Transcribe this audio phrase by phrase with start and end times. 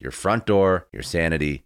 [0.00, 1.64] your front door, your sanity.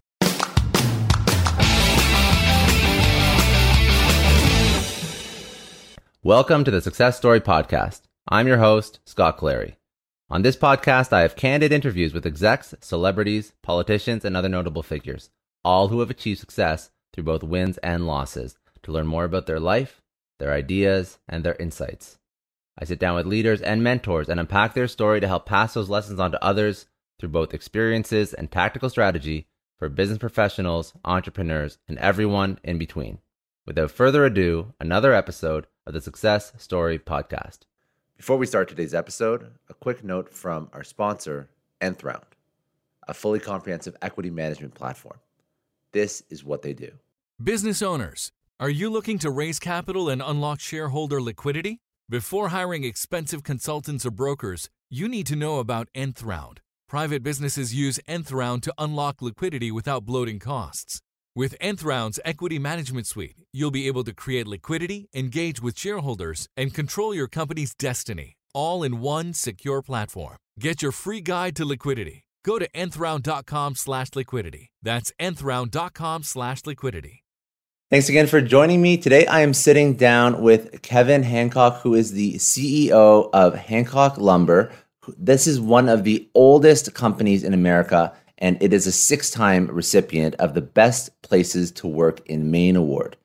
[6.21, 8.01] Welcome to the Success Story Podcast.
[8.27, 9.77] I'm your host, Scott Clary.
[10.29, 15.31] On this podcast, I have candid interviews with execs, celebrities, politicians, and other notable figures,
[15.65, 19.59] all who have achieved success through both wins and losses, to learn more about their
[19.59, 20.01] life,
[20.37, 22.19] their ideas, and their insights.
[22.77, 25.89] I sit down with leaders and mentors and unpack their story to help pass those
[25.89, 26.85] lessons on to others
[27.19, 33.19] through both experiences and tactical strategy for business professionals, entrepreneurs, and everyone in between.
[33.65, 37.59] Without further ado, another episode of the Success Story Podcast.
[38.17, 42.25] Before we start today's episode, a quick note from our sponsor, Nth Round,
[43.07, 45.19] a fully comprehensive equity management platform.
[45.91, 46.91] This is what they do.
[47.41, 51.79] Business owners, are you looking to raise capital and unlock shareholder liquidity?
[52.09, 56.59] Before hiring expensive consultants or brokers, you need to know about Nth Round.
[56.89, 61.01] Private businesses use Nth Round to unlock liquidity without bloating costs.
[61.35, 66.47] With Nth Round's Equity Management Suite, you'll be able to create liquidity, engage with shareholders,
[66.57, 70.37] and control your company's destiny, all in one secure platform.
[70.59, 72.23] Get your free guide to liquidity.
[72.43, 74.71] Go to nthround.com slash liquidity.
[74.81, 77.23] That's nthround.com slash liquidity.
[77.91, 78.97] Thanks again for joining me.
[78.97, 84.71] Today I am sitting down with Kevin Hancock, who is the CEO of Hancock Lumber,
[85.17, 89.67] this is one of the oldest companies in America, and it is a six time
[89.67, 93.17] recipient of the Best Places to Work in Maine award.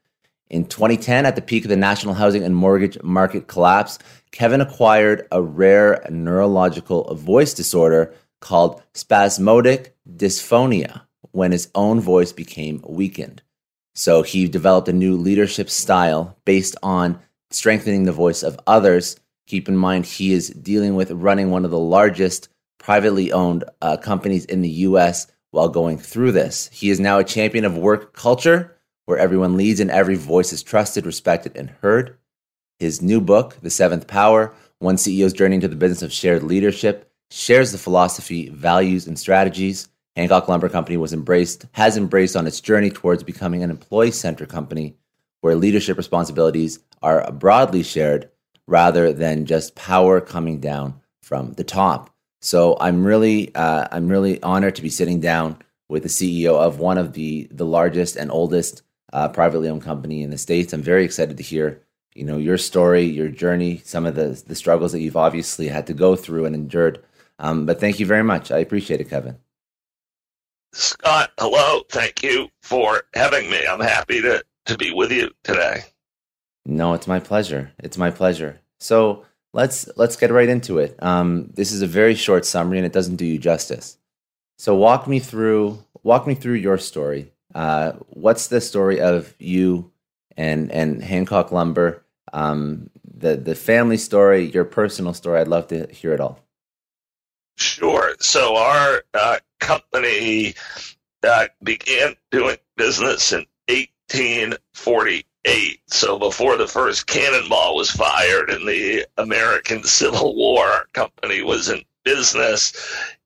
[0.50, 3.98] In 2010, at the peak of the national housing and mortgage market collapse,
[4.30, 11.02] Kevin acquired a rare neurological voice disorder called spasmodic dysphonia
[11.32, 13.42] when his own voice became weakened.
[13.94, 17.20] So he developed a new leadership style based on
[17.50, 21.70] strengthening the voice of others Keep in mind, he is dealing with running one of
[21.70, 26.68] the largest privately owned uh, companies in the US while going through this.
[26.72, 30.62] He is now a champion of work culture where everyone leads and every voice is
[30.62, 32.16] trusted, respected, and heard.
[32.78, 37.10] His new book, The Seventh Power One CEO's Journey into the Business of Shared Leadership,
[37.30, 42.60] shares the philosophy, values, and strategies Hancock Lumber Company was embraced, has embraced on its
[42.60, 44.96] journey towards becoming an employee centered company
[45.40, 48.30] where leadership responsibilities are broadly shared
[48.66, 52.10] rather than just power coming down from the top.
[52.40, 55.58] So I'm really uh, I'm really honored to be sitting down
[55.88, 58.82] with the CEO of one of the the largest and oldest
[59.12, 60.72] uh, privately owned company in the states.
[60.72, 61.80] I'm very excited to hear
[62.14, 65.86] you know your story, your journey, some of the the struggles that you've obviously had
[65.86, 67.02] to go through and endured.
[67.38, 68.50] Um, but thank you very much.
[68.50, 69.38] I appreciate it, Kevin.
[70.72, 71.82] Scott, hello.
[71.90, 73.64] Thank you for having me.
[73.66, 75.84] I'm happy to to be with you today.
[76.66, 77.72] No, it's my pleasure.
[77.78, 78.60] It's my pleasure.
[78.80, 80.96] So let's let's get right into it.
[81.02, 83.98] Um, this is a very short summary, and it doesn't do you justice.
[84.58, 87.32] So walk me through walk me through your story.
[87.54, 89.90] Uh, what's the story of you
[90.36, 92.02] and and Hancock Lumber?
[92.32, 95.40] Um, the the family story, your personal story.
[95.40, 96.40] I'd love to hear it all.
[97.56, 98.14] Sure.
[98.18, 100.54] So our uh, company
[101.22, 105.80] uh, began doing business in 1840 eight.
[105.86, 111.68] So before the first cannonball was fired in the American Civil War, our company was
[111.68, 112.72] in business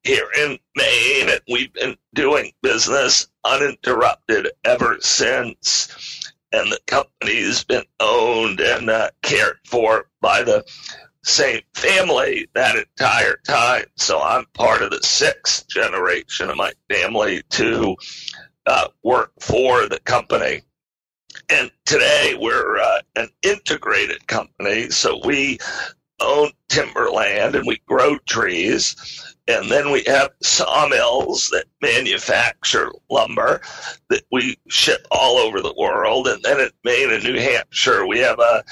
[0.05, 6.33] here in Maine, and we've been doing business uninterrupted ever since.
[6.53, 10.65] And the company's been owned and uh, cared for by the
[11.25, 13.85] same family that entire time.
[13.97, 17.97] So I'm part of the sixth generation of my family to
[18.67, 20.63] uh, work for the company.
[21.49, 24.91] And today we're uh, an integrated company.
[24.91, 25.59] So we
[26.21, 28.97] own timberland and we grow trees.
[29.47, 33.63] And then we have sawmills that manufacture lumber
[34.11, 36.29] that we ship all over the world.
[36.29, 38.63] And then in Maine and New Hampshire, we have a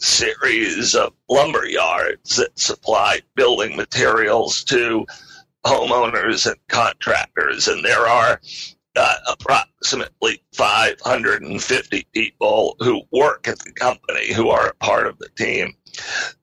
[0.00, 5.06] series of lumber yards that supply building materials to
[5.64, 8.40] homeowners and contractors, and there are
[8.96, 15.74] uh, approximately 550 people who work at the company who are part of the team.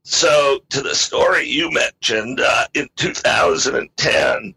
[0.04, 4.56] So, to the story you mentioned, uh, in 2010,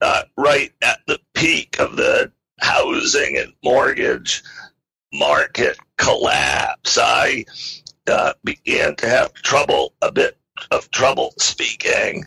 [0.00, 4.42] uh, right at the peak of the housing and mortgage
[5.12, 7.44] market collapse, I
[8.06, 10.36] uh, began to have trouble, a bit
[10.70, 12.24] of trouble speaking.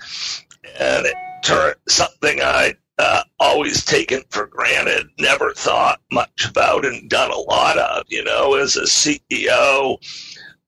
[0.80, 7.10] And it turned something I uh, always taken for granted, never thought much about, and
[7.10, 8.06] done a lot of.
[8.08, 9.98] You know, as a CEO,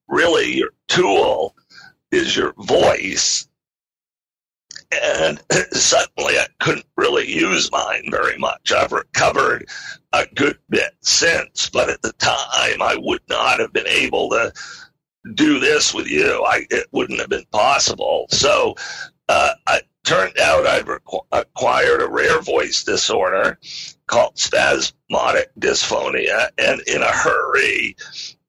[0.07, 1.55] really your tool
[2.11, 3.47] is your voice.
[4.91, 5.41] And
[5.71, 8.71] suddenly I couldn't really use mine very much.
[8.71, 9.67] I've recovered
[10.13, 14.53] a good bit since, but at the time I would not have been able to
[15.33, 16.43] do this with you.
[16.47, 18.27] I, it wouldn't have been possible.
[18.29, 18.75] So
[19.27, 23.59] uh, I, turned out I'd requ- acquired a rare voice disorder
[24.07, 27.97] called spasmodic dysphonia, and in a hurry,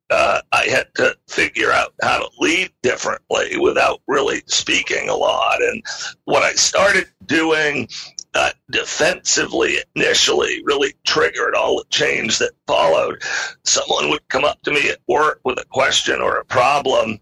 [0.08, 5.60] uh, I had to figure out how to lead differently without really speaking a lot.
[5.60, 5.82] And
[6.26, 7.88] what I started doing
[8.34, 13.20] uh, defensively initially really triggered all the change that followed.
[13.64, 17.18] Someone would come up to me at work with a question or a problem,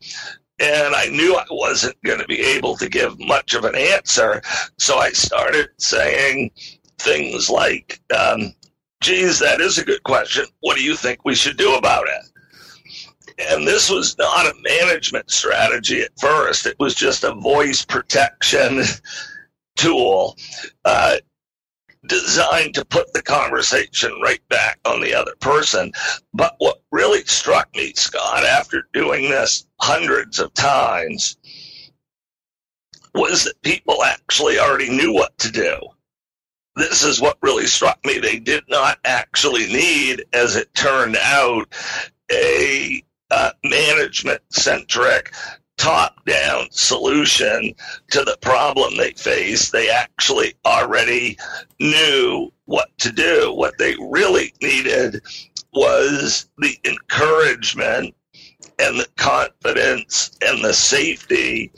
[0.58, 4.40] and I knew I wasn't going to be able to give much of an answer.
[4.78, 6.50] So I started saying
[6.98, 8.54] things like, um,
[9.02, 10.46] geez, that is a good question.
[10.60, 13.50] What do you think we should do about it?
[13.50, 18.82] And this was not a management strategy at first, it was just a voice protection
[19.76, 20.36] tool.
[20.86, 21.18] Uh,
[22.08, 25.92] designed to put the conversation right back on the other person.
[26.32, 31.36] But what really struck me, Scott, after doing this hundreds of times,
[33.14, 35.78] was that people actually already knew what to do.
[36.76, 38.18] This is what really struck me.
[38.18, 41.72] They did not actually need, as it turned out,
[42.30, 45.32] a uh, management centric
[45.76, 47.74] top down solution
[48.10, 49.72] to the problem they faced.
[49.72, 51.38] They actually already
[51.78, 53.52] knew what to do.
[53.54, 55.22] What they really needed
[55.72, 58.14] was the encouragement
[58.78, 61.72] and the confidence and the safety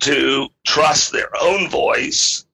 [0.00, 2.46] to trust their own voice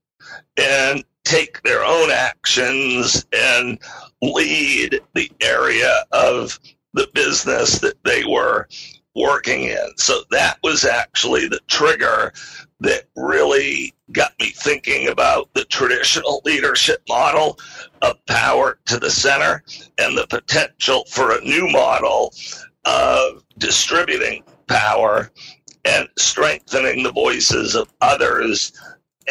[0.56, 3.78] and take their own actions and
[4.22, 6.58] lead the area of
[6.94, 8.68] the business that they were
[9.16, 9.88] working in.
[9.96, 12.32] So that was actually the trigger
[12.80, 17.58] that really got me thinking about the traditional leadership model
[18.02, 19.64] of power to the center
[19.98, 22.32] and the potential for a new model
[22.84, 25.30] of distributing power
[25.84, 28.72] and strengthening the voices of others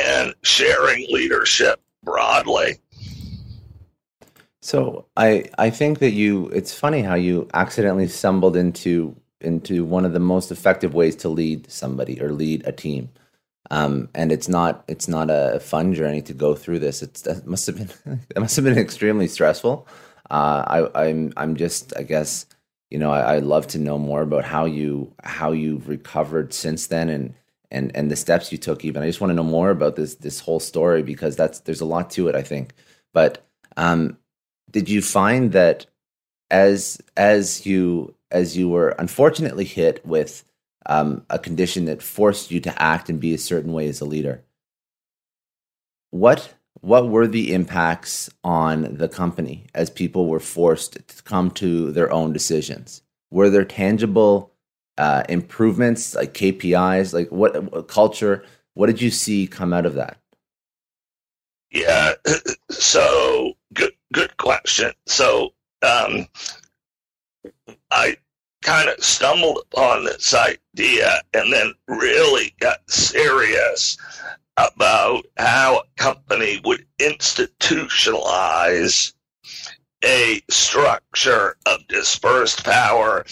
[0.02, 2.80] and sharing leadership broadly.
[4.62, 10.06] So I I think that you it's funny how you accidentally stumbled into into one
[10.06, 13.10] of the most effective ways to lead somebody or lead a team.
[13.72, 17.02] Um, and it's not it's not a fun journey to go through this.
[17.02, 19.88] It's that must have been it must have been extremely stressful.
[20.30, 22.46] Uh, I, I'm I'm just I guess
[22.92, 26.88] you know I, I love to know more about how you how you've recovered since
[26.88, 27.34] then and
[27.72, 28.86] and and the steps you took.
[28.86, 31.82] Even I just want to know more about this this whole story because that's there's
[31.82, 32.36] a lot to it.
[32.36, 32.74] I think.
[33.14, 33.46] But
[33.78, 34.18] um,
[34.70, 35.88] did you find that
[36.52, 40.44] as as you as you were unfortunately hit with
[40.86, 44.06] um, a condition that forced you to act and be a certain way as a
[44.06, 44.44] leader.
[46.12, 51.92] What what were the impacts on the company as people were forced to come to
[51.92, 53.02] their own decisions?
[53.32, 54.52] Were there tangible
[54.98, 57.14] uh, improvements like KPIs?
[57.14, 58.44] Like what, culture?
[58.76, 60.18] What did you see come out of that?
[61.72, 62.14] Yeah,
[62.70, 64.94] so good good question.
[65.06, 66.28] So um,
[67.92, 68.18] I
[68.64, 73.98] kind of stumbled upon this idea and then really got serious
[74.58, 79.14] about how a company would institutionalize
[80.04, 83.26] a structure of dispersed power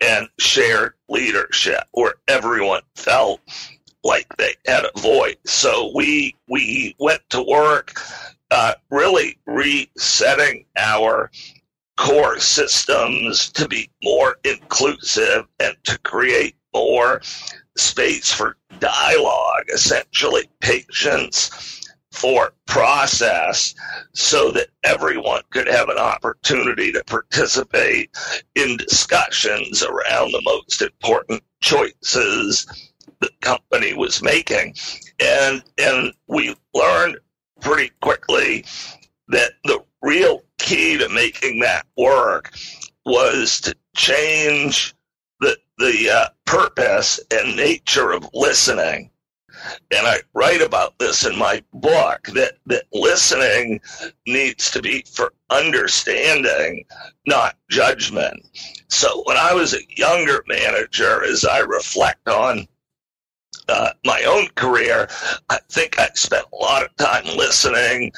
[0.00, 3.40] and shared leadership where everyone felt
[4.04, 5.36] like they had a voice.
[5.46, 7.98] So we we went to work
[8.50, 11.30] uh, really resetting our
[11.98, 17.20] core systems to be more inclusive and to create more
[17.76, 19.64] space for dialogue.
[19.74, 23.74] Essentially, patience for process
[24.14, 28.10] so that everyone could have an opportunity to participate
[28.54, 32.66] in discussions around the most important choices
[33.20, 34.74] the company was making.
[35.20, 37.18] And, and we learned
[37.60, 38.64] pretty quickly
[39.28, 42.52] that the real key to making that work
[43.04, 44.94] was to change
[45.40, 49.10] the, the uh, purpose and nature of listening
[49.90, 53.80] and I write about this in my book that, that listening
[54.26, 56.84] needs to be for understanding,
[57.26, 58.46] not judgment.
[58.88, 62.66] So when I was a younger manager, as I reflect on
[63.68, 65.08] uh, my own career,
[65.50, 68.12] I think I spent a lot of time listening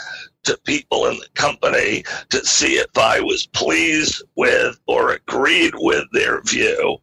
[0.45, 6.05] to people in the company to see if I was pleased with or agreed with
[6.13, 6.99] their view.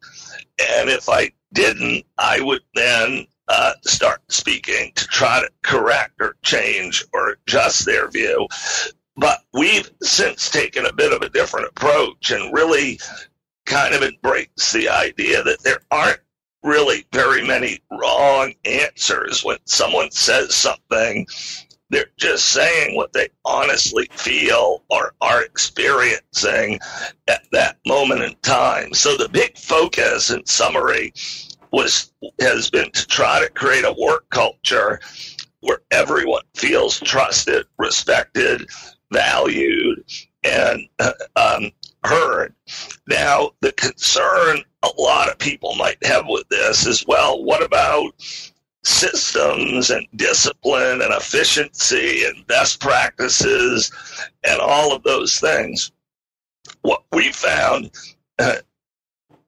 [0.59, 6.35] And if I didn't, I would then uh, start speaking to try to correct or
[6.43, 8.47] change or adjust their view.
[9.15, 12.99] But we've since taken a bit of a different approach and really
[13.65, 16.19] kind of embraced the idea that there aren't
[16.63, 21.25] really very many wrong answers when someone says something.
[21.89, 26.79] They're just saying what they honestly feel or are experiencing
[27.27, 28.93] at that moment in time.
[28.93, 31.13] So the big focus in summary
[31.71, 34.99] was has been to try to create a work culture
[35.61, 38.67] where everyone feels trusted, respected,
[39.11, 40.03] valued,
[40.43, 41.71] and uh, um,
[42.03, 42.53] heard.
[43.07, 48.13] Now, the concern a lot of people might have with this is well, what about
[48.87, 53.91] systems and discipline and efficiency and best practices
[54.47, 55.91] and all of those things?
[56.81, 57.91] What we found
[58.39, 58.57] uh,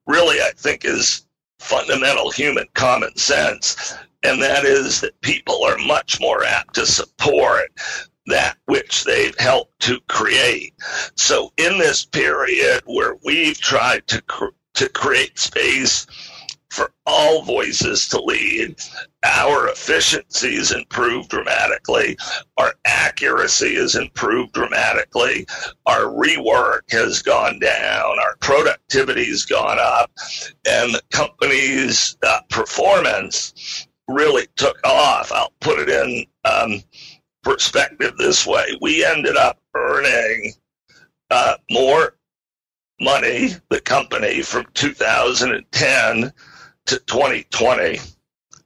[0.08, 1.26] really, I think, is
[1.60, 7.72] fundamental human common sense, and that is that people are much more apt to support
[8.26, 10.74] that which they've helped to create.
[11.16, 16.08] So, in this period where we've tried to cr- to create space
[16.70, 18.76] for all voices to lead.
[19.24, 22.18] Our efficiencies improved dramatically.
[22.58, 25.48] Our accuracy is improved dramatically.
[25.86, 28.20] Our rework has gone down.
[28.20, 30.12] Our productivity has gone up.
[30.68, 35.32] And the company's uh, performance really took off.
[35.32, 36.82] I'll put it in um,
[37.44, 38.78] perspective this way.
[38.82, 40.54] We ended up earning
[41.32, 42.16] uh, more
[43.00, 46.34] money, the company, from 2010
[46.90, 48.00] to 2020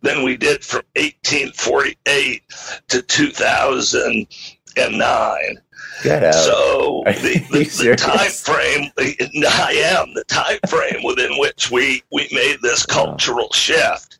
[0.01, 2.42] than we did from 1848
[2.88, 5.62] to 2009.
[6.03, 6.34] Get out.
[6.34, 12.30] So the, the, the time frame, I am the time frame within which we, we
[12.32, 14.18] made this cultural shift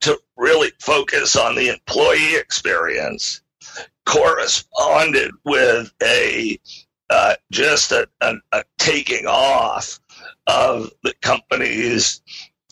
[0.00, 3.42] to really focus on the employee experience
[4.06, 6.58] corresponded with a
[7.10, 10.00] uh, just a, a, a, taking off
[10.46, 12.22] of the company's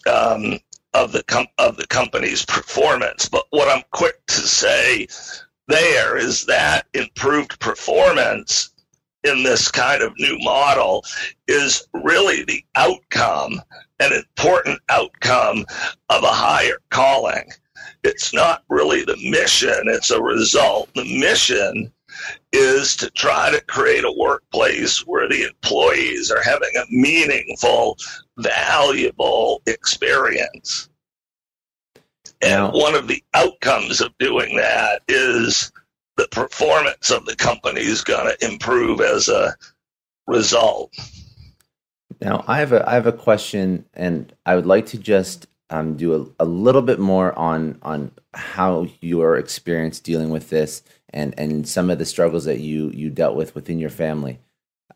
[0.06, 0.58] um,
[0.94, 3.28] of the com- of the company's performance.
[3.28, 5.06] But what I'm quick to say
[5.68, 8.70] there is that improved performance
[9.24, 11.04] in this kind of new model
[11.46, 13.60] is really the outcome,
[14.00, 15.64] an important outcome
[16.08, 17.50] of a higher calling.
[18.02, 20.88] It's not really the mission, it's a result.
[20.94, 21.92] The mission
[22.52, 27.96] is to try to create a workplace where the employees are having a meaningful,
[28.38, 30.88] valuable experience.
[32.42, 35.70] And one of the outcomes of doing that is
[36.16, 39.54] the performance of the company is going to improve as a
[40.26, 40.94] result.
[42.20, 45.96] Now, I have a I have a question, and I would like to just um,
[45.96, 51.34] do a, a little bit more on on how your experience dealing with this and
[51.38, 54.38] and some of the struggles that you you dealt with within your family.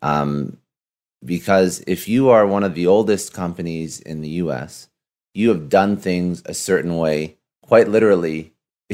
[0.01, 0.57] Um,
[1.23, 4.89] because if you are one of the oldest companies in the U.S.,
[5.33, 8.53] you have done things a certain way, quite literally,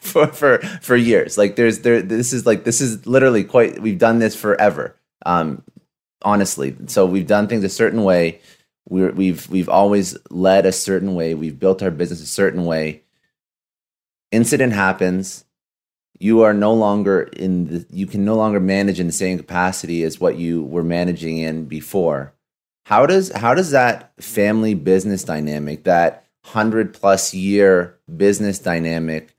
[0.00, 1.38] for for for years.
[1.38, 3.80] Like there's there this is like this is literally quite.
[3.80, 4.96] We've done this forever.
[5.26, 5.62] Um,
[6.22, 8.40] honestly, so we've done things a certain way.
[8.88, 11.34] We're, we've we've always led a certain way.
[11.34, 13.02] We've built our business a certain way.
[14.30, 15.44] Incident happens
[16.20, 20.04] you are no longer in the you can no longer manage in the same capacity
[20.04, 22.34] as what you were managing in before.
[22.84, 29.34] How does how does that family business dynamic that 100 plus year business dynamic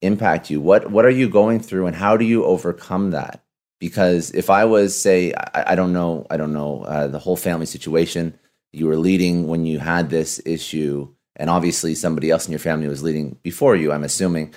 [0.00, 0.60] impact you?
[0.60, 3.44] What what are you going through and how do you overcome that?
[3.78, 7.36] Because if i was say i, I don't know i don't know uh, the whole
[7.36, 8.38] family situation
[8.72, 12.86] you were leading when you had this issue and obviously somebody else in your family
[12.86, 14.54] was leading before you i'm assuming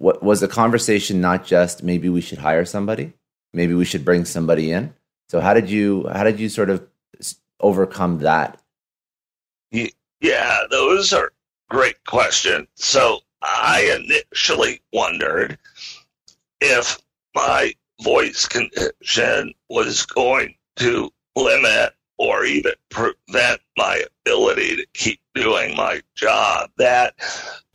[0.00, 3.12] what was the conversation not just maybe we should hire somebody,
[3.52, 4.94] maybe we should bring somebody in.
[5.28, 6.86] So how did you how did you sort of
[7.60, 8.58] overcome that?
[9.70, 11.32] Yeah, those are
[11.68, 12.66] great questions.
[12.76, 15.58] So I initially wondered
[16.62, 16.98] if
[17.34, 25.76] my voice condition was going to limit or even prevent my ability to keep doing
[25.76, 26.70] my job.
[26.78, 27.14] That,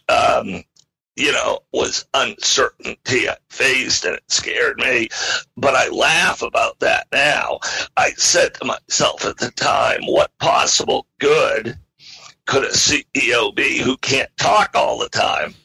[0.10, 0.63] um,
[1.15, 5.10] you know, was uncertainty I faced and it scared me.
[5.55, 7.60] But I laugh about that now.
[7.98, 11.77] I said to myself at the time, what possible good
[12.45, 15.55] could a CEO be who can't talk all the time?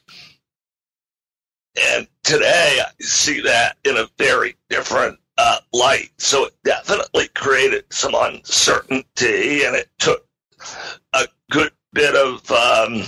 [1.95, 6.11] And today I see that in a very different uh, light.
[6.19, 10.27] So it definitely created some uncertainty and it took
[11.15, 13.03] a good bit of, um,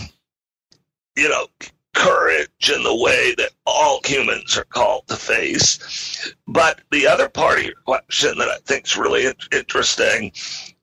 [1.16, 1.46] you know,
[1.94, 6.34] courage in the way that all humans are called to face.
[6.46, 10.32] But the other part of your question that I think is really in- interesting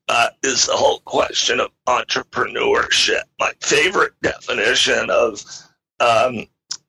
[0.08, 3.22] uh, is the whole question of entrepreneurship.
[3.38, 5.44] My favorite definition of
[6.00, 6.46] um,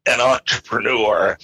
[0.08, 1.38] an entrepreneur,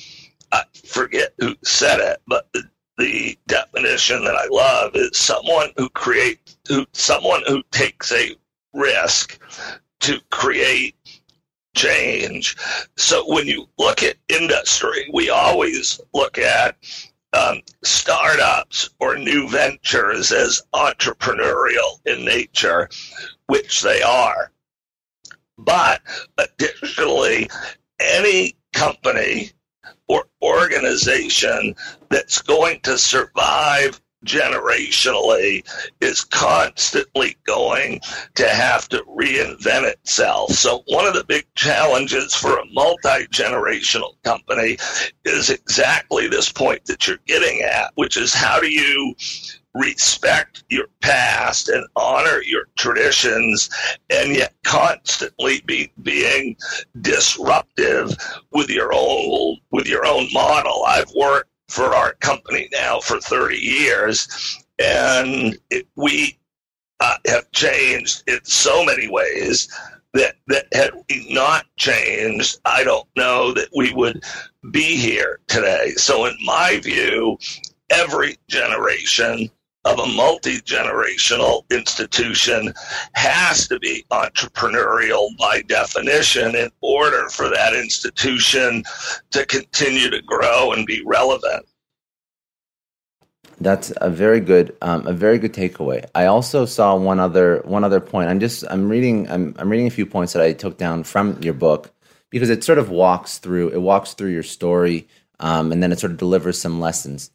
[0.52, 2.64] I forget who said it, but the,
[2.98, 8.36] the definition that I love is someone who creates, who, someone who takes a
[8.74, 9.40] risk
[10.00, 10.96] to create
[11.78, 12.58] change.
[12.98, 16.76] So when you look at industry, we always look at
[17.34, 22.90] um, startups or new ventures as entrepreneurial in nature,
[23.46, 24.52] which they are.
[25.58, 26.02] But
[26.38, 27.50] additionally,
[28.00, 29.52] any company
[30.08, 31.76] or organization
[32.10, 35.64] that's going to survive generationally
[36.02, 38.00] is constantly going
[38.36, 40.52] to have to reinvent itself.
[40.52, 44.78] So, one of the big challenges for a multi generational company
[45.26, 49.16] is exactly this point that you're getting at, which is how do you
[49.74, 53.70] respect your past and honor your traditions
[54.10, 56.56] and yet constantly be being
[57.02, 58.16] disruptive
[58.52, 63.58] with your own with your own model i've worked for our company now for 30
[63.58, 66.38] years and it, we
[67.00, 69.68] uh, have changed in so many ways
[70.14, 74.24] that that had we not changed, I don't know that we would
[74.72, 75.92] be here today.
[75.92, 77.38] So, in my view,
[77.90, 79.50] every generation
[79.88, 82.74] of a multi generational institution
[83.14, 88.84] has to be entrepreneurial by definition in order for that institution
[89.32, 91.66] to continue to grow and be relevant.
[93.60, 96.06] That's a very good, um, a very good takeaway.
[96.14, 98.30] I also saw one other, one other point.
[98.30, 101.42] I'm just, I'm reading, I'm, I'm reading a few points that I took down from
[101.42, 101.92] your book
[102.30, 105.08] because it sort of walks through, it walks through your story,
[105.40, 107.32] um, and then it sort of delivers some lessons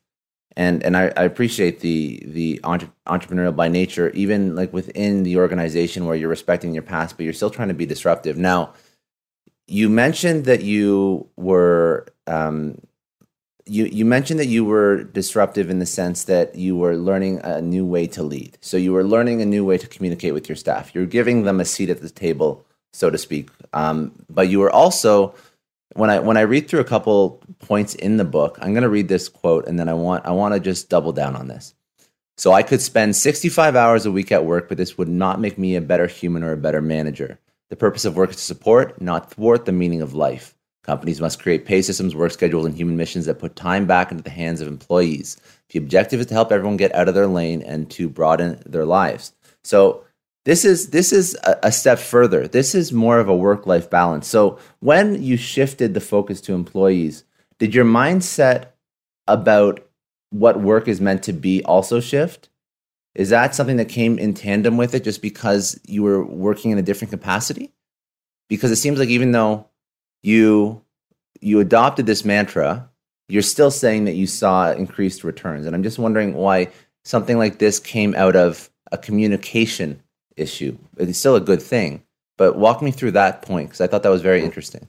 [0.57, 5.37] and and I, I appreciate the the entre- entrepreneurial by nature, even like within the
[5.37, 8.37] organization where you're respecting your past, but you're still trying to be disruptive.
[8.37, 8.75] Now,
[9.67, 12.79] you mentioned that you were um,
[13.65, 17.61] you you mentioned that you were disruptive in the sense that you were learning a
[17.61, 18.59] new way to lead.
[18.61, 20.95] So you were learning a new way to communicate with your staff.
[20.95, 23.51] You're giving them a seat at the table, so to speak.
[23.73, 25.35] Um, but you were also
[25.95, 28.89] when I when I read through a couple points in the book, I'm going to
[28.89, 31.75] read this quote and then I want I want to just double down on this.
[32.37, 35.59] So I could spend 65 hours a week at work, but this would not make
[35.59, 37.39] me a better human or a better manager.
[37.69, 40.55] The purpose of work is to support, not thwart the meaning of life.
[40.83, 44.25] Companies must create pay systems, work schedules, and human missions that put time back into
[44.25, 45.37] the hands of employees.
[45.69, 48.85] The objective is to help everyone get out of their lane and to broaden their
[48.85, 49.33] lives.
[49.63, 50.05] So
[50.45, 52.49] this is this is a, a step further.
[52.49, 54.27] This is more of a work life balance.
[54.27, 57.25] So when you shifted the focus to employees,
[57.59, 58.67] did your mindset
[59.29, 59.87] about
[60.31, 62.49] what work is meant to be also shift?
[63.15, 66.79] Is that something that came in tandem with it just because you were working in
[66.79, 67.73] a different capacity?
[68.49, 69.69] Because it seems like even though
[70.23, 70.83] you
[71.41, 72.89] you adopted this mantra,
[73.29, 75.67] you're still saying that you saw increased returns.
[75.67, 76.69] And I'm just wondering why
[77.05, 80.03] something like this came out of a communication
[80.37, 80.79] issue.
[80.97, 82.03] It's still a good thing,
[82.37, 84.89] but walk me through that point because I thought that was very interesting.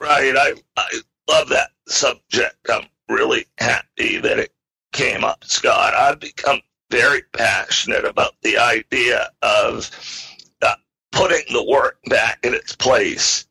[0.00, 0.34] Right.
[0.36, 2.56] I, I love that subject.
[2.70, 4.52] I'm really happy that it
[4.92, 5.94] came up, Scott.
[5.94, 9.90] I've become very passionate about the idea of
[10.62, 10.74] uh,
[11.12, 13.46] putting the work back in its place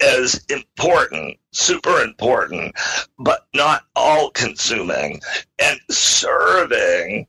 [0.00, 2.74] as important, super important,
[3.18, 5.20] but not all consuming,
[5.58, 7.26] and serving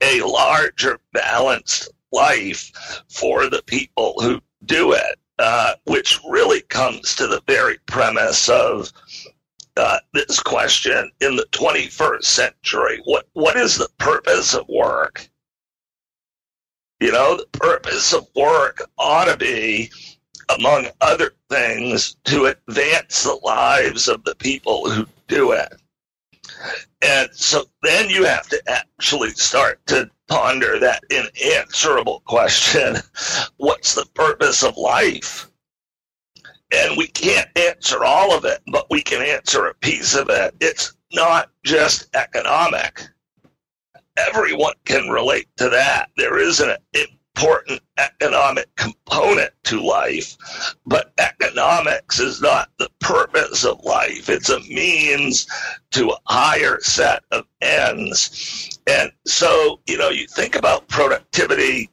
[0.00, 7.26] a larger balanced life for the people who do it, uh, which really comes to
[7.26, 8.92] the very premise of
[9.76, 13.00] uh, this question in the 21st century.
[13.04, 15.28] What what is the purpose of work?
[17.00, 19.90] You know, the purpose of work ought to be,
[20.56, 25.72] among other things, to advance the lives of the people who do it.
[27.00, 32.96] And so then you have to actually start to ponder that unanswerable question
[33.58, 35.50] what's the purpose of life?
[36.74, 40.54] And we can't answer all of it, but we can answer a piece of it.
[40.58, 43.06] It's not just economic.
[44.16, 46.08] Everyone can relate to that.
[46.16, 46.76] There is an
[47.34, 50.36] important economic component to life,
[50.86, 54.28] but economics is not the purpose of life.
[54.28, 55.46] It's a means
[55.92, 58.78] to a higher set of ends.
[58.86, 61.88] And so, you know, you think about productivity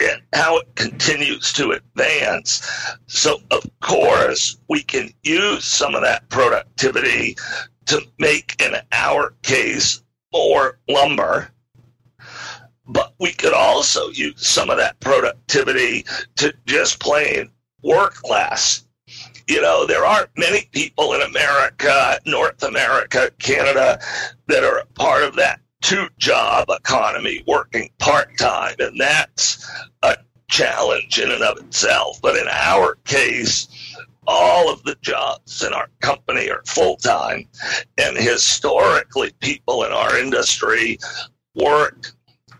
[0.00, 2.68] and how it continues to advance.
[3.06, 7.36] So, of course, we can use some of that productivity
[7.86, 11.50] to make, in our case, more lumber.
[12.86, 16.04] But we could also use some of that productivity
[16.36, 17.50] to just plain
[17.82, 18.84] work less.
[19.46, 23.98] You know, there aren't many people in America, North America, Canada
[24.48, 28.74] that are part of that two job economy working part time.
[28.78, 29.70] And that's
[30.02, 30.16] a
[30.48, 32.20] challenge in and of itself.
[32.22, 33.68] But in our case,
[34.26, 37.46] all of the jobs in our company are full time.
[37.98, 40.98] And historically, people in our industry
[41.54, 42.12] work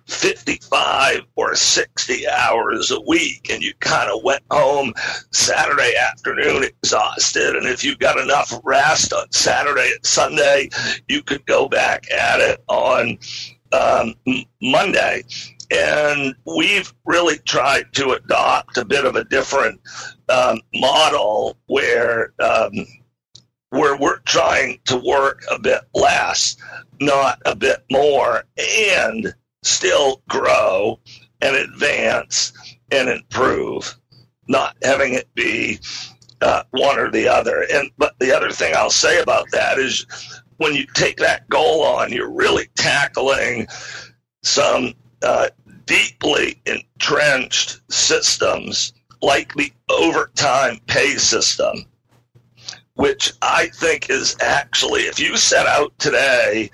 [0.06, 4.92] 55 or 60 hours a week and you kind of went home
[5.30, 7.56] Saturday afternoon exhausted.
[7.56, 10.68] And if you got enough rest on Saturday and Sunday,
[11.08, 13.18] you could go back at it on
[13.72, 14.14] um,
[14.60, 15.24] Monday.
[15.70, 19.80] And we've really tried to adopt a bit of a different
[20.28, 22.72] um, model where um,
[23.70, 26.56] where we're trying to work a bit less,
[27.00, 31.00] not a bit more, and still grow
[31.40, 32.52] and advance
[32.90, 33.96] and improve,
[34.48, 35.78] not having it be
[36.40, 37.66] uh, one or the other.
[37.72, 40.06] And but the other thing I'll say about that is
[40.58, 43.66] when you take that goal on, you're really tackling
[44.42, 45.48] some uh,
[45.86, 51.86] deeply entrenched systems like the overtime pay system,
[52.94, 56.70] which I think is actually, if you set out today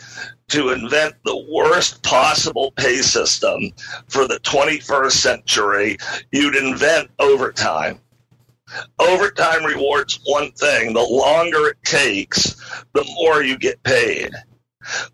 [0.50, 3.70] to invent the worst possible pay system
[4.08, 5.96] for the 21st century,
[6.32, 8.00] you'd invent overtime.
[8.98, 14.32] Overtime rewards one thing the longer it takes, the more you get paid.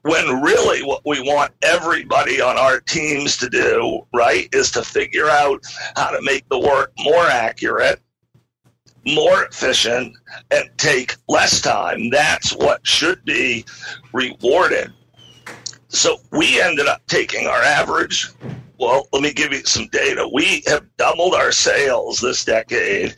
[0.03, 5.29] When really what we want everybody on our teams to do, right, is to figure
[5.29, 5.65] out
[5.97, 8.01] how to make the work more accurate,
[9.07, 10.17] more efficient,
[10.51, 12.11] and take less time.
[12.11, 13.65] That's what should be
[14.13, 14.93] rewarded
[15.97, 18.31] so we ended up taking our average.
[18.79, 20.29] Well, let me give you some data.
[20.33, 23.15] We have doubled our sales this decade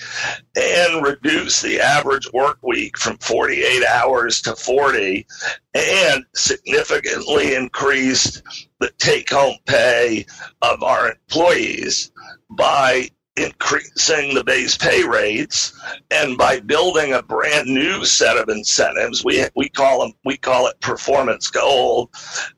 [0.55, 5.27] and reduced the average work week from 48 hours to 40
[5.75, 8.43] and significantly increased
[8.79, 10.25] the take home pay
[10.63, 12.13] of our employees
[12.51, 13.09] by
[13.45, 15.79] increasing the base pay rates
[16.11, 20.67] and by building a brand new set of incentives we we call them we call
[20.67, 22.09] it performance gold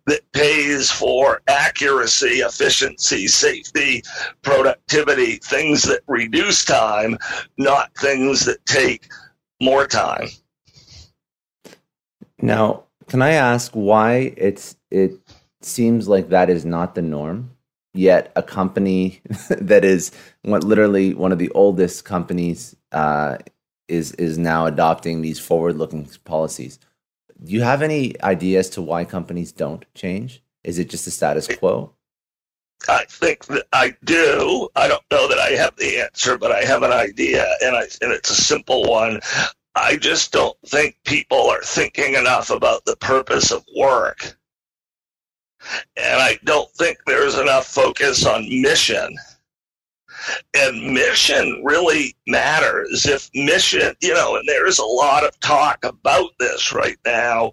[0.06, 4.02] that pays for accuracy efficiency safety
[4.42, 7.16] productivity things that reduce time
[7.58, 9.06] not things that take
[9.60, 10.28] more time.
[12.40, 15.18] Now can i ask why it's it
[15.60, 17.50] seems like that is not the norm
[17.94, 23.38] yet a company that is what literally one of the oldest companies uh,
[23.88, 26.78] is is now adopting these forward looking policies.
[27.42, 30.42] Do you have any idea as to why companies don't change?
[30.62, 31.94] Is it just the status quo?
[32.88, 34.68] I think that I do.
[34.76, 37.82] I don't know that I have the answer, but I have an idea, and I
[38.00, 39.20] and it's a simple one.
[39.74, 44.36] I just don't think people are thinking enough about the purpose of work
[45.96, 49.16] and I don't think there's enough focus on mission.
[50.54, 53.06] And mission really matters.
[53.06, 57.52] If mission, you know, and there's a lot of talk about this right now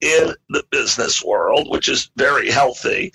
[0.00, 3.12] in the business world, which is very healthy.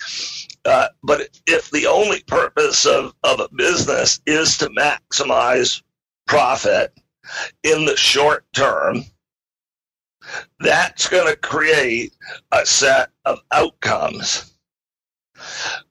[0.64, 5.82] Uh, but if the only purpose of, of a business is to maximize
[6.26, 6.92] profit
[7.62, 9.04] in the short term,
[10.60, 12.14] that's going to create
[12.52, 14.54] a set of outcomes.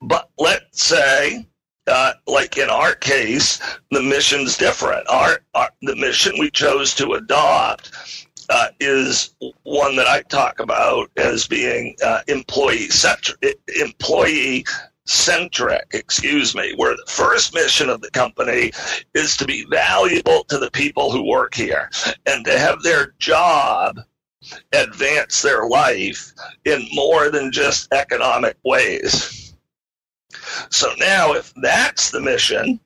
[0.02, 1.45] But let's say,
[1.88, 3.60] uh, like in our case,
[3.91, 5.08] the mission's different.
[5.10, 7.91] Our, our the mission we chose to adopt
[8.50, 14.65] uh, is one that I talk about as being uh, employee centric, employee
[15.06, 18.71] centric, excuse me, where the first mission of the company
[19.13, 21.89] is to be valuable to the people who work here
[22.26, 24.00] and to have their job
[24.74, 26.34] advance their life
[26.66, 29.54] in more than just economic ways.
[30.70, 32.80] So now, if that's the mission,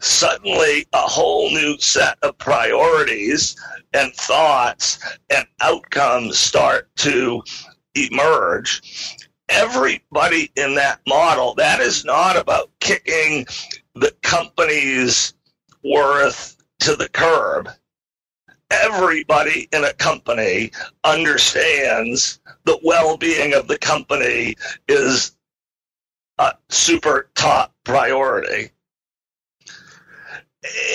[0.00, 3.56] suddenly a whole new set of priorities
[3.92, 4.98] and thoughts
[5.30, 7.42] and outcomes start to
[7.94, 9.16] emerge.
[9.48, 13.46] Everybody in that model, that is not about kicking
[13.94, 15.34] the company's
[15.82, 17.68] worth to the curb.
[18.70, 20.70] Everybody in a company
[21.04, 24.56] understands the well being of the company
[24.88, 25.36] is
[26.38, 28.70] a super top priority.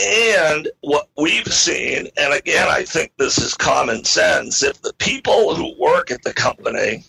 [0.05, 5.55] And what we've seen, and again, I think this is common sense, if the people
[5.55, 7.03] who work at the company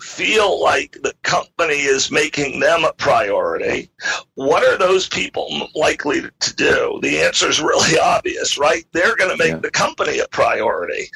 [0.00, 3.90] feel like the company is making them a priority,
[4.34, 6.98] what are those people likely to do?
[7.02, 8.84] The answer is really obvious, right?
[8.92, 9.58] They're going to make yeah.
[9.58, 11.08] the company a priority.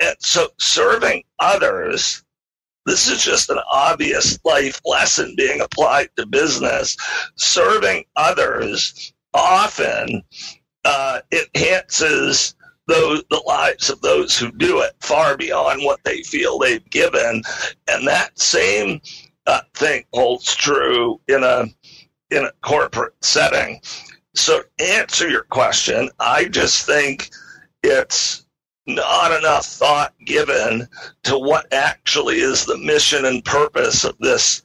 [0.00, 2.22] And so serving others
[2.86, 6.96] this is just an obvious life lesson being applied to business.
[7.36, 10.22] Serving others often
[10.84, 12.54] uh, enhances
[12.90, 17.42] those the lives of those who do it far beyond what they feel they've given,
[17.88, 19.00] and that same
[19.46, 21.66] uh, thing holds true in a
[22.30, 23.80] in a corporate setting.
[24.34, 27.30] So, answer your question, I just think
[27.82, 28.46] it's
[28.86, 30.88] not enough thought given
[31.24, 34.64] to what actually is the mission and purpose of this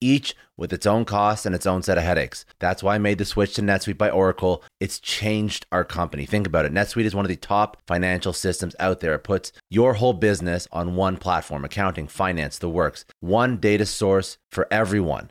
[0.00, 2.44] each with its own costs and its own set of headaches.
[2.58, 4.62] That's why I made the switch to NetSuite by Oracle.
[4.80, 6.26] It's changed our company.
[6.26, 6.72] Think about it.
[6.72, 9.14] NetSuite is one of the top financial systems out there.
[9.14, 14.38] It puts your whole business on one platform accounting, finance, the works, one data source
[14.50, 15.30] for everyone.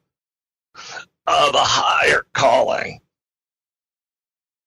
[1.27, 2.99] of a higher calling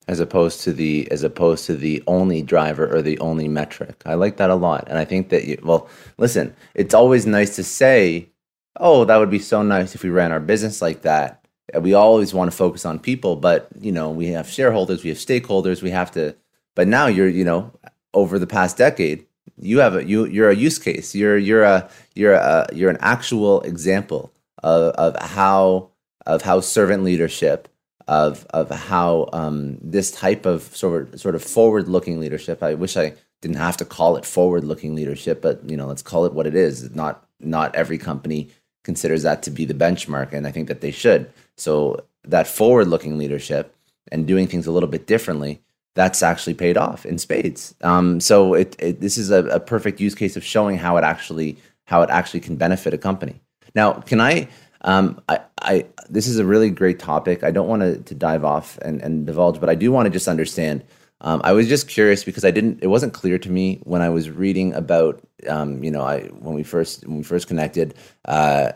[0.07, 4.03] as opposed to the as opposed to the only driver or the only metric.
[4.05, 7.57] I like that a lot, and I think that you, well, listen, it's always nice
[7.57, 8.29] to say,
[8.77, 11.41] "Oh, that would be so nice if we ran our business like that."
[11.81, 15.19] We always want to focus on people, but you know, we have shareholders, we have
[15.19, 16.37] stakeholders, we have to.
[16.75, 17.73] But now you're, you know,
[18.13, 19.27] over the past decade,
[19.59, 21.15] you have a you you're a use case.
[21.15, 25.91] You're you're a you're a you're an actual example of of how
[26.27, 27.69] of how servant leadership
[28.07, 32.63] of of how um, this type of sort of sort of forward looking leadership.
[32.63, 36.03] I wish I didn't have to call it forward looking leadership, but you know, let's
[36.03, 36.95] call it what it is.
[36.95, 38.51] Not not every company
[38.85, 41.31] considers that to be the benchmark, and I think that they should.
[41.57, 43.75] So that forward looking leadership
[44.13, 45.61] and doing things a little bit differently
[45.95, 47.75] that's actually paid off in spades.
[47.81, 51.05] Um, so it, it, this is a, a perfect use case of showing how it
[51.05, 51.57] actually
[51.87, 53.41] how it actually can benefit a company.
[53.75, 54.49] Now, can I
[54.85, 57.43] um, I, I, this is a really great topic.
[57.43, 60.11] I don't want to, to dive off and, and divulge, but I do want to
[60.11, 60.85] just understand.
[61.21, 62.83] Um, I was just curious because I didn't.
[62.83, 65.21] It wasn't clear to me when I was reading about.
[65.49, 67.95] Um, you know, I when we first when we first connected.
[68.27, 68.73] Uh,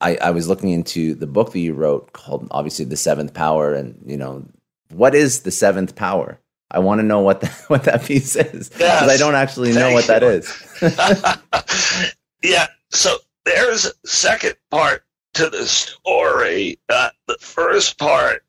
[0.00, 3.72] I, I was looking into the book that you wrote called obviously the seventh power
[3.74, 4.44] and you know
[4.90, 6.38] what is the seventh power
[6.70, 9.10] I want to know what the, what that piece is because Yes.
[9.10, 10.28] I don't actually know Thank what that you.
[10.28, 12.14] is.
[12.42, 12.66] yeah.
[12.90, 13.16] So
[13.46, 15.05] there's a second part
[15.36, 16.78] to the story.
[16.88, 18.42] The first part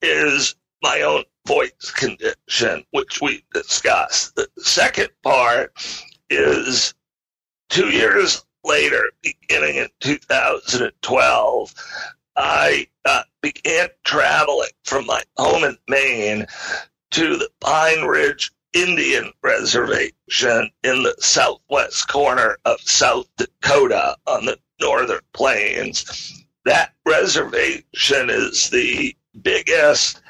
[0.00, 4.36] is my own voice condition, which we discussed.
[4.36, 5.74] The second part
[6.30, 6.94] is
[7.68, 11.74] two years later, beginning in 2012,
[12.36, 16.46] I uh, began traveling from my home in Maine
[17.10, 24.58] to the Pine Ridge Indian Reservation in the southwest corner of South Dakota on the
[24.80, 26.44] northern plains.
[26.64, 30.20] That reservation is the biggest,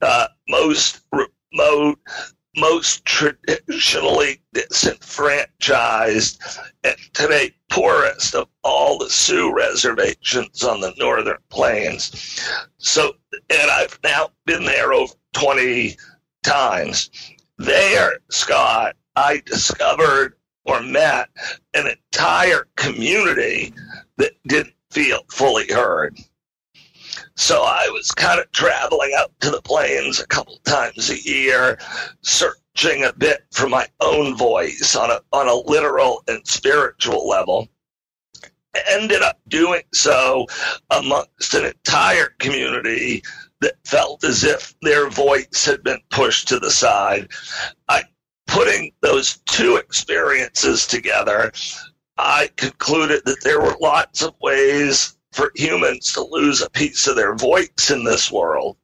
[0.00, 1.98] uh, most remote,
[2.56, 6.40] most traditionally disenfranchised,
[6.84, 12.40] and today poorest of all the Sioux reservations on the northern plains.
[12.78, 13.16] So,
[13.50, 15.96] and I've now been there over 20
[16.42, 17.10] times.
[17.58, 20.35] There, Scott, I discovered
[20.66, 21.28] or met
[21.74, 23.72] an entire community
[24.16, 26.18] that didn't feel fully heard.
[27.36, 31.78] So I was kind of traveling out to the plains a couple times a year,
[32.22, 37.68] searching a bit for my own voice on a on a literal and spiritual level.
[38.90, 40.46] Ended up doing so
[40.90, 43.22] amongst an entire community
[43.60, 47.28] that felt as if their voice had been pushed to the side.
[47.88, 48.04] I
[48.56, 51.52] putting those two experiences together,
[52.16, 57.16] I concluded that there were lots of ways for humans to lose a piece of
[57.16, 58.78] their voice in this world,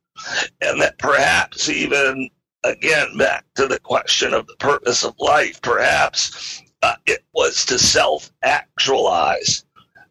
[0.61, 2.29] and that perhaps even
[2.65, 7.79] again back to the question of the purpose of life, perhaps uh, it was to
[7.79, 9.65] self-actualize,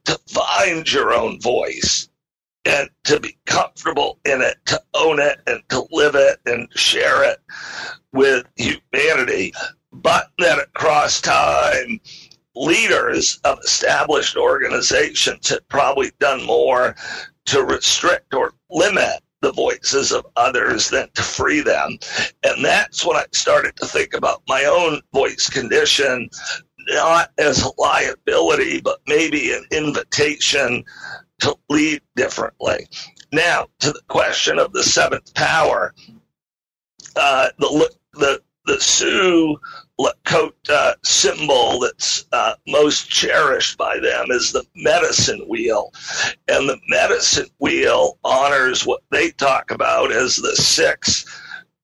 [0.05, 2.09] to find your own voice
[2.65, 7.23] and to be comfortable in it, to own it and to live it and share
[7.23, 7.37] it
[8.13, 9.53] with humanity.
[9.93, 11.99] But that across time,
[12.55, 16.95] leaders of established organizations had probably done more
[17.45, 21.97] to restrict or limit the voices of others than to free them.
[22.43, 26.29] And that's when I started to think about my own voice condition,
[26.89, 30.83] not as a liability, but maybe an invitation
[31.39, 32.87] to lead differently.
[33.33, 35.93] Now, to the question of the seventh power,
[37.15, 39.59] uh, the the the Sioux
[39.99, 45.91] Lakota symbol that's uh, most cherished by them is the medicine wheel,
[46.47, 51.25] and the medicine wheel honors what they talk about as the six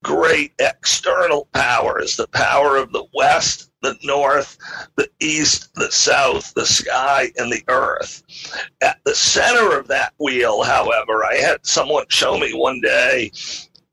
[0.04, 4.58] great external powers: the power of the West, the North,
[4.96, 8.24] the East, the South, the sky, and the Earth.
[8.82, 13.32] At the center of that wheel, however, I had someone show me one day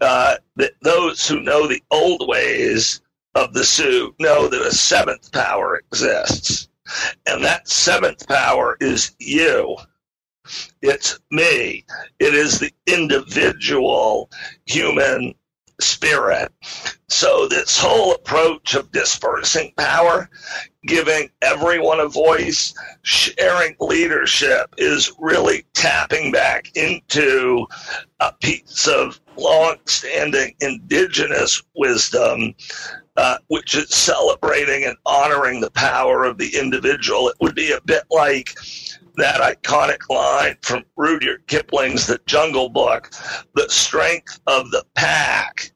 [0.00, 3.00] uh, that those who know the old ways
[3.34, 6.68] of the Sioux know that a seventh power exists.
[7.26, 9.76] And that seventh power is you.
[10.82, 11.84] It's me.
[12.18, 14.30] It is the individual
[14.66, 15.34] human
[15.84, 16.52] spirit.
[17.08, 20.28] So, this whole approach of dispersing power,
[20.86, 27.66] giving everyone a voice, sharing leadership is really tapping back into
[28.20, 32.54] a piece of long standing indigenous wisdom.
[33.16, 37.28] Uh, which is celebrating and honoring the power of the individual.
[37.28, 38.58] It would be a bit like
[39.16, 43.12] that iconic line from Rudyard Kipling's The Jungle Book
[43.54, 45.72] the strength of the pack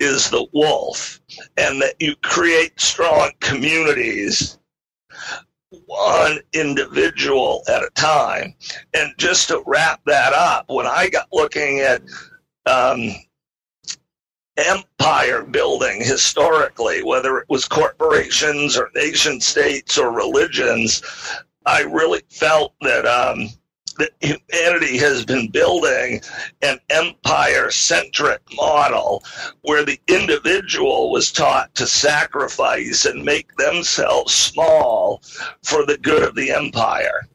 [0.00, 1.20] is the wolf,
[1.56, 4.58] and that you create strong communities
[5.86, 8.54] one individual at a time.
[8.94, 12.02] And just to wrap that up, when I got looking at
[12.66, 13.10] um,
[14.56, 21.02] empire building historically, whether it was corporations or nation states or religions,
[21.64, 23.48] I really felt that um,
[23.98, 26.20] that humanity has been building
[26.62, 29.22] an empire centric model
[29.62, 35.22] where the individual was taught to sacrifice and make themselves small
[35.62, 37.26] for the good of the empire.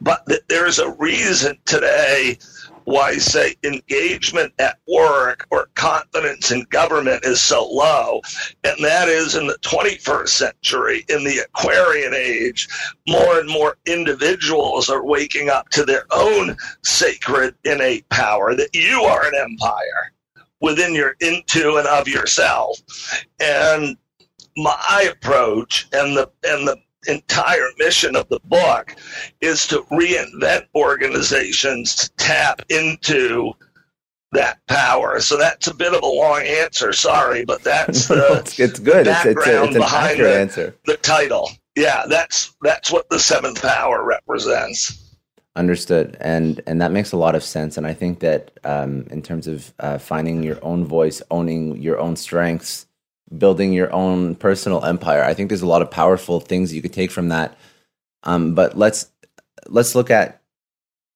[0.00, 2.38] But that there's a reason today
[2.84, 8.20] why, say, engagement at work or confidence in government is so low.
[8.64, 12.68] And that is in the 21st century, in the Aquarian age,
[13.08, 19.02] more and more individuals are waking up to their own sacred innate power that you
[19.02, 20.12] are an empire
[20.60, 22.78] within your into and of yourself.
[23.40, 23.96] And
[24.56, 26.76] my approach and the and the
[27.06, 28.94] entire mission of the book
[29.40, 33.52] is to reinvent organizations to tap into
[34.32, 35.20] that power.
[35.20, 36.92] So that's a bit of a long answer.
[36.92, 39.06] Sorry, but that's the it's, it's good.
[39.06, 40.76] It's, it's, a, it's an accurate the, answer.
[40.86, 45.06] The title, yeah, that's that's what the seventh power represents.
[45.56, 47.76] Understood, and and that makes a lot of sense.
[47.76, 51.98] And I think that um, in terms of uh, finding your own voice, owning your
[51.98, 52.86] own strengths,
[53.36, 56.92] building your own personal empire, I think there's a lot of powerful things you could
[56.92, 57.56] take from that.
[58.22, 59.10] Um, but let's
[59.68, 60.42] let's look at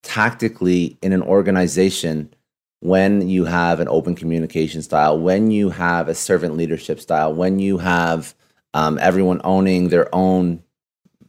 [0.03, 2.33] tactically in an organization
[2.81, 7.59] when you have an open communication style, when you have a servant leadership style, when
[7.59, 8.35] you have
[8.75, 10.63] um, everyone owning their own,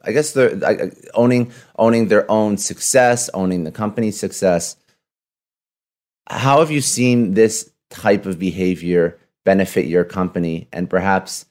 [0.04, 4.76] I guess they're uh, owning owning their own success, owning the company's success.
[6.28, 11.46] How have you seen this type of behavior benefit your company and perhaps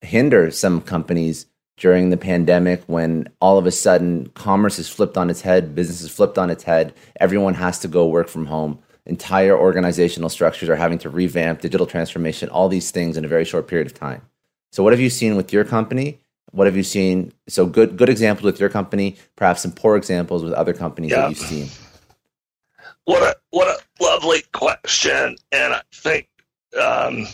[0.00, 5.30] hinder some companies during the pandemic when all of a sudden commerce is flipped on
[5.30, 8.78] its head, business is flipped on its head, everyone has to go work from home
[9.06, 13.44] entire organizational structures are having to revamp digital transformation, all these things in a very
[13.44, 14.22] short period of time.
[14.72, 16.20] So, what have you seen with your company?
[16.50, 17.32] What have you seen?
[17.48, 21.22] So, good good examples with your company, perhaps some poor examples with other companies yeah.
[21.22, 21.68] that you've seen.
[23.04, 26.28] What a what a lovely question, and I think
[26.76, 27.26] um,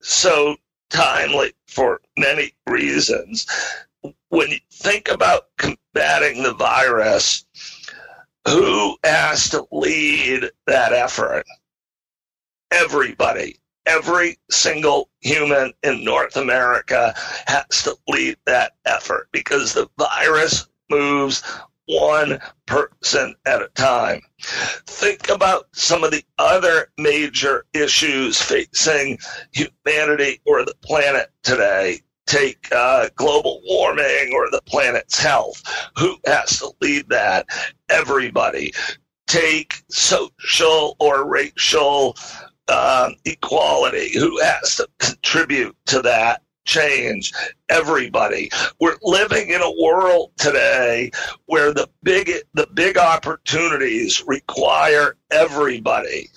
[0.00, 0.56] so
[0.90, 3.46] timely for many reasons.
[4.28, 7.44] When you think about combating the virus,
[8.46, 11.44] who has to lead that effort?
[12.70, 13.58] Everybody.
[13.86, 17.14] Every single human in North America
[17.46, 21.42] has to lead that effort because the virus moves
[21.98, 24.22] one person at a time.
[24.86, 29.18] Think about some of the other major issues facing
[29.52, 35.62] humanity or the planet today take uh, global warming or the planet's health.
[35.98, 37.46] Who has to lead that?
[37.88, 38.72] Everybody.
[39.26, 42.16] Take social or racial
[42.68, 44.16] uh, equality.
[44.16, 46.42] Who has to contribute to that?
[46.64, 47.32] Change
[47.68, 48.50] everybody.
[48.80, 51.10] We're living in a world today
[51.46, 56.28] where the big the big opportunities require everybody.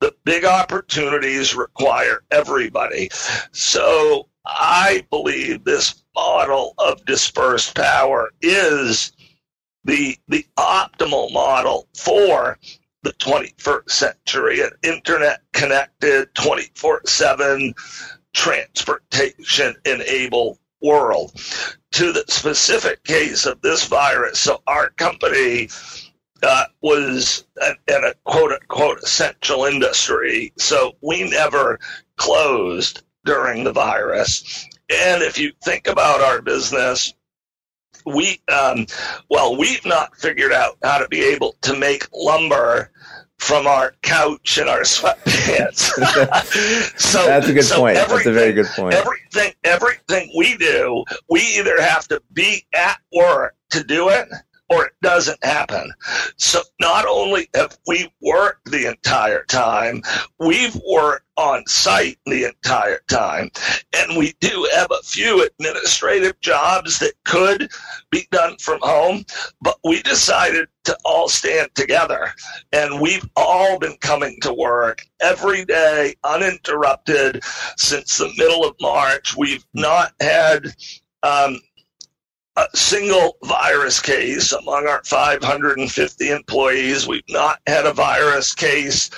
[0.00, 3.10] The big opportunities require everybody.
[3.52, 9.12] So I believe this model of dispersed power is
[9.84, 12.58] the the optimal model for
[13.02, 17.74] the 21st century, an internet connected 24 7
[18.34, 21.32] transportation enabled world.
[21.92, 25.70] To the specific case of this virus, so our company
[26.42, 27.44] uh, was
[27.88, 31.78] in a quote unquote essential industry, so we never
[32.16, 34.66] closed during the virus.
[34.90, 37.14] And if you think about our business,
[38.06, 38.86] we, um,
[39.28, 42.90] well, we've not figured out how to be able to make lumber
[43.38, 45.78] from our couch and our sweatpants.
[46.98, 47.94] so that's a good so point.
[47.94, 48.94] That's a very good point.
[48.94, 54.28] Everything, everything we do, we either have to be at work to do it,
[54.68, 55.92] or it doesn't happen.
[56.36, 60.02] So not only have we worked the entire time,
[60.38, 63.50] we've worked on site the entire time.
[63.96, 67.70] And we do have a few administrative jobs that could
[68.10, 69.24] be done from home,
[69.62, 72.32] but we decided to all stand together.
[72.72, 77.42] And we've all been coming to work every day uninterrupted
[77.76, 79.36] since the middle of March.
[79.36, 80.74] We've not had
[81.22, 81.60] um,
[82.74, 87.06] single virus case among our 550 employees.
[87.06, 89.10] We've not had a virus case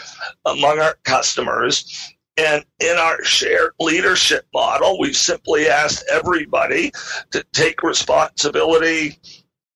[0.47, 2.15] among our customers.
[2.37, 6.91] And in our shared leadership model, we've simply asked everybody
[7.33, 9.19] to take responsibility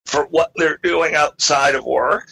[0.05, 2.27] for what they're doing outside of work,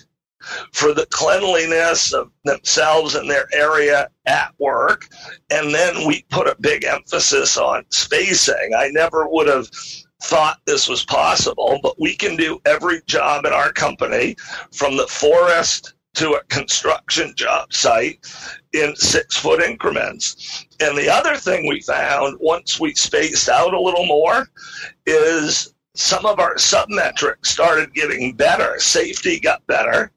[0.71, 5.07] for the cleanliness of themselves and their area at work.
[5.49, 8.71] And then we put a big emphasis on spacing.
[8.77, 9.69] I never would have
[10.23, 14.35] thought this was possible, but we can do every job in our company
[14.71, 18.19] from the forest to a construction job site
[18.73, 20.65] in six foot increments.
[20.79, 24.47] And the other thing we found once we spaced out a little more
[25.05, 28.79] is some of our submetrics started getting better.
[28.79, 30.11] Safety got better,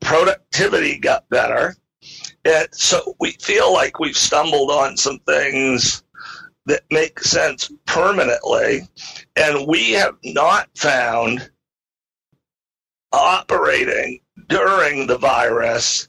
[0.00, 1.76] productivity got better.
[2.44, 6.04] And so we feel like we've stumbled on some things
[6.66, 8.88] that make sense permanently.
[9.36, 11.50] And we have not found
[13.12, 16.08] operating during the virus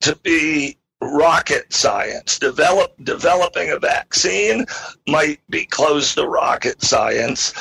[0.00, 2.38] to be rocket science.
[2.38, 4.64] Develop, developing a vaccine
[5.06, 7.52] might be close to rocket science,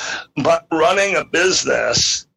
[0.43, 2.27] but running a business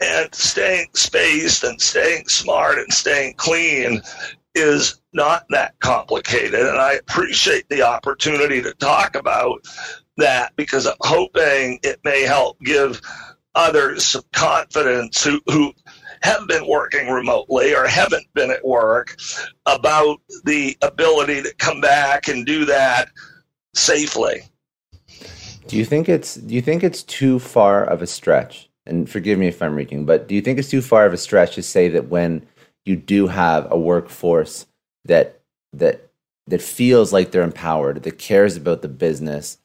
[0.00, 4.00] and staying spaced and staying smart and staying clean
[4.54, 6.60] is not that complicated.
[6.60, 9.64] And I appreciate the opportunity to talk about
[10.16, 13.00] that because I'm hoping it may help give
[13.54, 15.72] others some confidence who, who
[16.22, 19.16] have been working remotely or haven't been at work
[19.66, 23.08] about the ability to come back and do that
[23.74, 24.42] safely.
[25.66, 28.68] Do you think it's do you think it's too far of a stretch?
[28.86, 31.16] And forgive me if I'm reaching, but do you think it's too far of a
[31.16, 32.46] stretch to say that when
[32.84, 34.66] you do have a workforce
[35.04, 35.40] that
[35.72, 36.10] that
[36.46, 39.58] that feels like they're empowered, that cares about the business,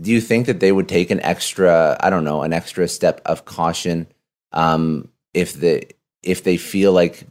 [0.00, 3.20] do you think that they would take an extra, I don't know, an extra step
[3.24, 4.06] of caution
[4.52, 5.86] um, if the
[6.22, 7.26] if they feel like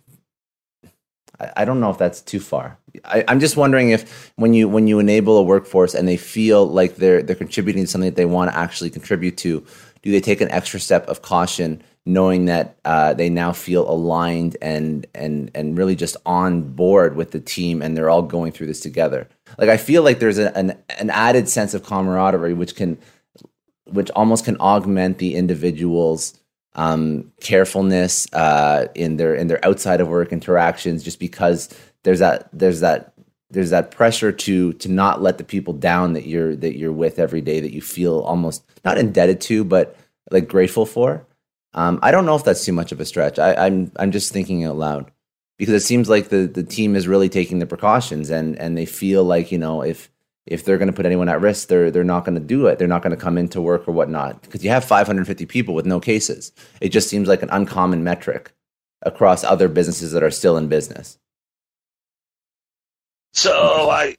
[1.40, 2.78] I, I don't know if that's too far.
[3.04, 6.66] I, am just wondering if when you when you enable a workforce and they feel
[6.66, 9.66] like they're they're contributing to something that they want to actually contribute to,
[10.02, 14.58] do they take an extra step of caution, knowing that uh, they now feel aligned
[14.62, 18.68] and and and really just on board with the team, and they're all going through
[18.68, 19.28] this together?
[19.58, 22.98] Like I feel like there's a, an an added sense of camaraderie, which can
[23.86, 26.40] which almost can augment the individual's
[26.76, 31.70] um, carefulness uh, in their in their outside of work interactions, just because
[32.04, 33.14] there's that there's that
[33.50, 37.20] there's that pressure to to not let the people down that you're that you're with
[37.20, 39.98] every day that you feel almost not indebted to, but
[40.32, 41.26] like grateful for.
[41.76, 43.38] Um, I don't know if that's too much of a stretch.
[43.38, 45.12] I, I'm I'm just thinking out loud
[45.58, 48.86] because it seems like the the team is really taking the precautions and and they
[48.86, 50.10] feel like you know if
[50.46, 52.80] if they're going to put anyone at risk, they're they're not going to do it.
[52.80, 55.86] They're not going to come into work or whatnot because you have 550 people with
[55.86, 56.54] no cases.
[56.80, 58.54] It just seems like an uncommon metric
[59.02, 61.18] across other businesses that are still in business.
[63.34, 64.16] So I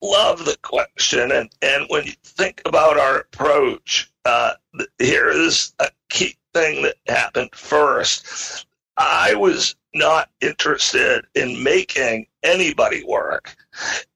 [0.00, 4.54] love the question, and and when you think about our approach, uh,
[4.98, 8.66] here is a key thing that happened first.
[8.96, 13.54] I was not interested in making anybody work.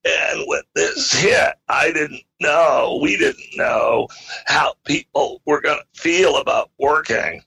[0.06, 4.08] And when this hit, I didn't know, we didn't know
[4.46, 7.42] how people were going to feel about working.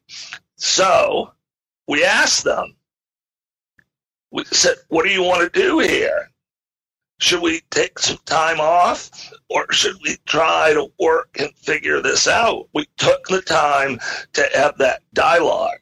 [0.58, 1.32] So
[1.88, 2.76] we asked them,
[4.32, 6.30] we said, What do you want to do here?
[7.24, 12.28] Should we take some time off or should we try to work and figure this
[12.28, 12.68] out?
[12.74, 14.02] We took the time
[14.34, 15.80] to have that dialogue.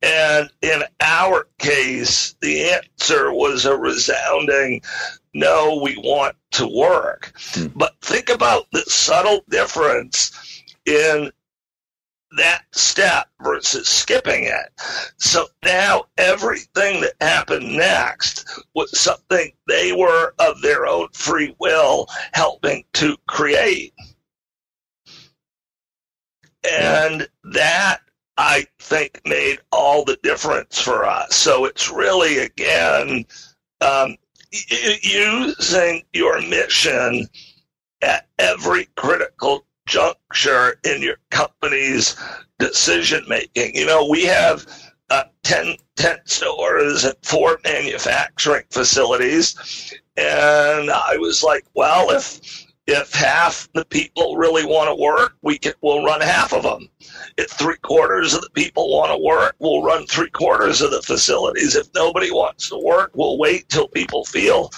[0.00, 4.82] And in our case, the answer was a resounding
[5.34, 7.32] no, we want to work.
[7.36, 7.66] Hmm.
[7.74, 11.32] But think about the subtle difference in
[12.36, 14.72] that step versus skipping it.
[15.16, 22.06] So now everything that happened next was something they were of their own free will
[22.32, 23.94] helping to create.
[26.68, 28.00] And that
[28.36, 31.34] I think made all the difference for us.
[31.34, 33.24] So it's really, again,
[33.80, 34.16] um,
[35.02, 37.26] using your mission
[38.02, 42.16] at every critical juncture in your company's
[42.58, 43.74] decision making.
[43.74, 44.66] You know, we have
[45.10, 49.94] uh, 10, 10 stores and four manufacturing facilities.
[50.16, 55.58] And I was like, well, if if half the people really want to work, we
[55.58, 56.88] can we'll run half of them.
[57.36, 61.02] If three quarters of the people want to work, we'll run three quarters of the
[61.02, 61.74] facilities.
[61.74, 64.70] If nobody wants to work, we'll wait till people feel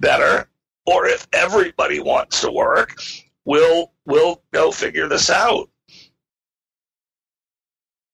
[0.00, 0.48] better.
[0.84, 2.94] Or if everybody wants to work,
[3.46, 5.68] we'll we'll go figure this out.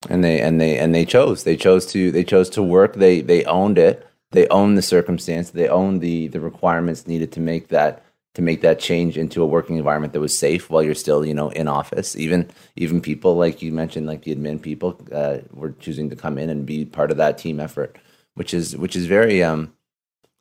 [0.08, 1.44] And they and they and they chose.
[1.44, 2.94] They chose to they chose to work.
[2.94, 4.06] They they owned it.
[4.32, 5.50] They owned the circumstance.
[5.50, 9.46] They owned the the requirements needed to make that to make that change into a
[9.46, 13.36] working environment that was safe while you're still you know in office even even people
[13.36, 16.84] like you mentioned like the admin people uh, were choosing to come in and be
[16.84, 17.96] part of that team effort
[18.34, 19.72] which is which is very um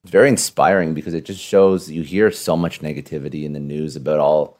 [0.05, 4.19] very inspiring because it just shows you hear so much negativity in the news about
[4.19, 4.57] all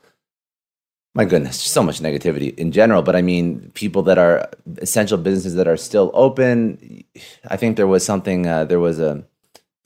[1.13, 5.55] my goodness so much negativity in general but i mean people that are essential businesses
[5.55, 7.03] that are still open
[7.49, 9.23] i think there was something uh, there was a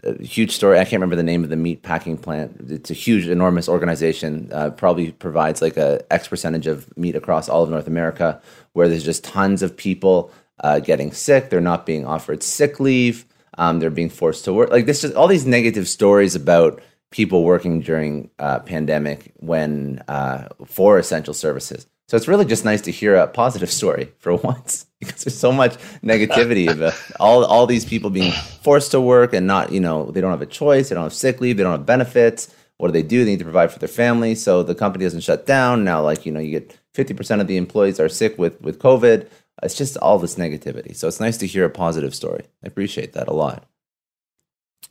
[0.06, 0.78] a huge story.
[0.80, 2.56] I can't remember the name of the meat packing plant.
[2.70, 4.50] It's a huge, enormous organization.
[4.54, 8.40] Uh, probably provides like a X percentage of meat across all of North America,
[8.74, 11.50] where there's just tons of people uh, getting sick.
[11.50, 13.26] They're not being offered sick leave.
[13.58, 14.70] Um, they're being forced to work.
[14.70, 16.82] Like this, just all these negative stories about
[17.16, 21.88] people working during uh, pandemic when uh, for essential services.
[22.10, 25.54] So it's really just nice to hear a positive story for once because there's so
[25.54, 30.12] much negativity about all all these people being forced to work and not, you know,
[30.12, 32.54] they don't have a choice, they don't have sick leave, they don't have benefits.
[32.78, 33.24] What do they do?
[33.24, 34.36] They need to provide for their family.
[34.36, 35.86] So the company doesn't shut down.
[35.86, 39.30] Now, like, you know, you get 50% of the employees are sick with, with COVID.
[39.64, 40.94] It's just all this negativity.
[40.94, 42.44] So it's nice to hear a positive story.
[42.62, 43.66] I appreciate that a lot.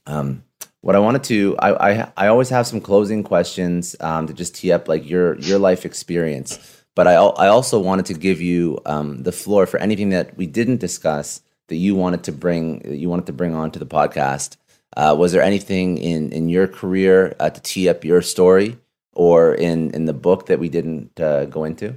[0.07, 0.45] Um,
[0.85, 4.55] what I wanted to, I, I, I always have some closing questions um, to just
[4.55, 6.85] tee up like your your life experience.
[6.95, 10.47] But I, I also wanted to give you um, the floor for anything that we
[10.47, 14.59] didn't discuss that you wanted to bring you wanted to bring on to the podcast.
[14.95, 18.77] Uh, was there anything in in your career uh, to tee up your story,
[19.15, 21.97] or in in the book that we didn't uh, go into?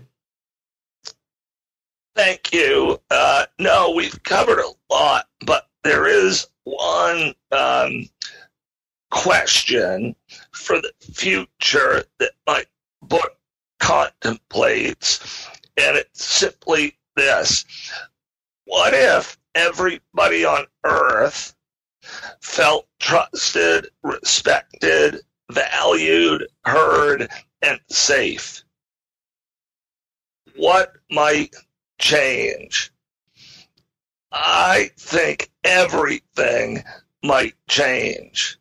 [2.15, 3.01] Thank you.
[3.11, 8.07] Uh, no, we've covered a lot, but there is one um,
[9.09, 10.15] question
[10.51, 12.65] for the future that my
[13.01, 13.37] book
[13.79, 15.47] contemplates,
[15.77, 17.65] and it's simply this
[18.65, 21.55] What if everybody on earth
[22.41, 27.29] felt trusted, respected, valued, heard,
[27.61, 28.63] and safe?
[30.55, 31.55] What might
[31.99, 32.91] change?
[34.31, 36.83] I think everything
[37.23, 38.57] might change.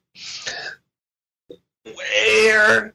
[1.84, 2.94] Where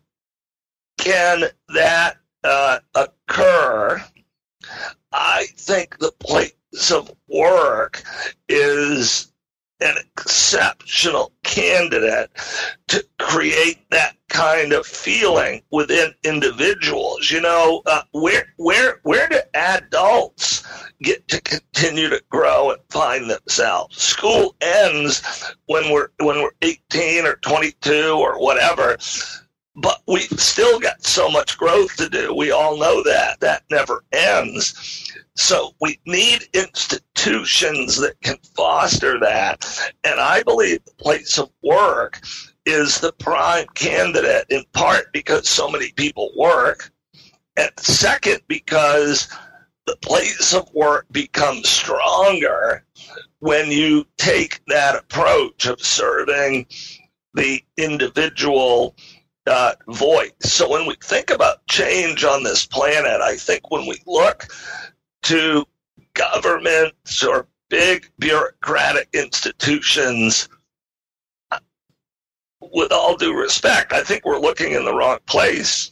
[0.98, 4.04] can that uh, occur?
[5.12, 8.04] I think the place of work
[8.48, 9.31] is
[9.82, 12.30] an exceptional candidate
[12.88, 17.32] to create that kind of feeling within individuals.
[17.32, 20.64] You know, uh, where where where do adults
[21.02, 24.02] get to continue to grow and find themselves?
[24.02, 25.22] School ends
[25.66, 28.98] when we're when we're 18 or 22 or whatever.
[29.74, 32.36] But we've still got so much growth to do.
[32.36, 33.40] We all know that.
[33.40, 35.14] That never ends.
[35.36, 39.66] So we need institutions that can foster that.
[40.04, 42.20] And I believe the place of work
[42.66, 46.92] is the prime candidate in part because so many people work,
[47.58, 49.28] and second, because
[49.86, 52.86] the place of work becomes stronger
[53.40, 56.66] when you take that approach of serving
[57.34, 58.96] the individual
[59.48, 60.32] uh, voice.
[60.42, 64.48] So when we think about change on this planet, I think when we look
[65.24, 65.66] to
[66.14, 70.50] governments or big bureaucratic institutions,
[72.62, 75.92] with all due respect, I think we're looking in the wrong place.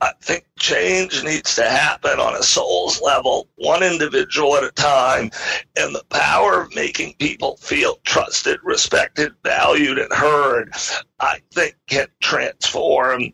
[0.00, 5.30] I think change needs to happen on a soul's level, one individual at a time,
[5.76, 10.72] and the power of making people feel trusted, respected, valued, and heard,
[11.20, 13.32] I think can transform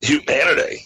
[0.00, 0.82] humanity.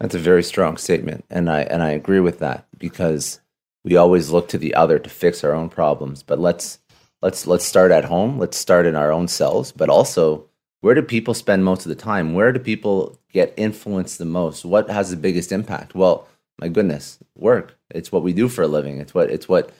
[0.00, 3.40] That's a very strong statement, and I and I agree with that because
[3.84, 6.22] we always look to the other to fix our own problems.
[6.22, 6.78] But let's
[7.20, 8.38] let's let's start at home.
[8.38, 10.46] Let's start in our own selves, but also
[10.80, 12.32] where do people spend most of the time?
[12.32, 14.64] Where do people get influenced the most?
[14.64, 15.94] What has the biggest impact?
[15.94, 16.26] Well,
[16.58, 17.76] my goodness, work.
[17.90, 18.98] It's what we do for a living.
[18.98, 19.70] It's what it's what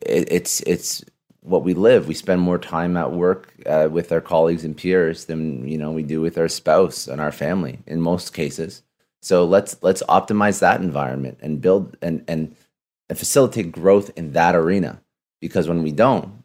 [0.00, 1.04] it, it's it's
[1.40, 2.08] what we live.
[2.08, 5.92] We spend more time at work uh, with our colleagues and peers than you know
[5.92, 8.82] we do with our spouse and our family in most cases.
[9.20, 12.54] So let's let's optimize that environment and build and and,
[13.08, 15.00] and facilitate growth in that arena.
[15.40, 16.42] Because when we don't,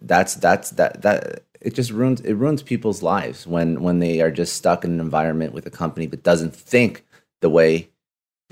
[0.00, 4.30] that's that's that that it just ruins it ruins people's lives when when they are
[4.30, 7.04] just stuck in an environment with a company that doesn't think
[7.40, 7.88] the way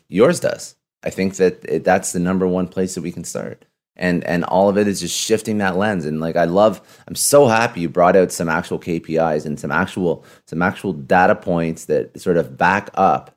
[0.09, 0.77] yours does.
[1.05, 3.65] I think that it, that's the number one place that we can start.
[3.95, 6.07] And and all of it is just shifting that lens.
[6.07, 9.71] And like I love, I'm so happy you brought out some actual KPIs and some
[9.71, 13.37] actual some actual data points that sort of back up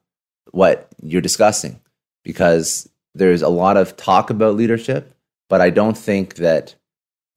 [0.52, 1.80] what you're discussing
[2.24, 5.16] because there's a lot of talk about leadership,
[5.50, 6.76] but I don't think that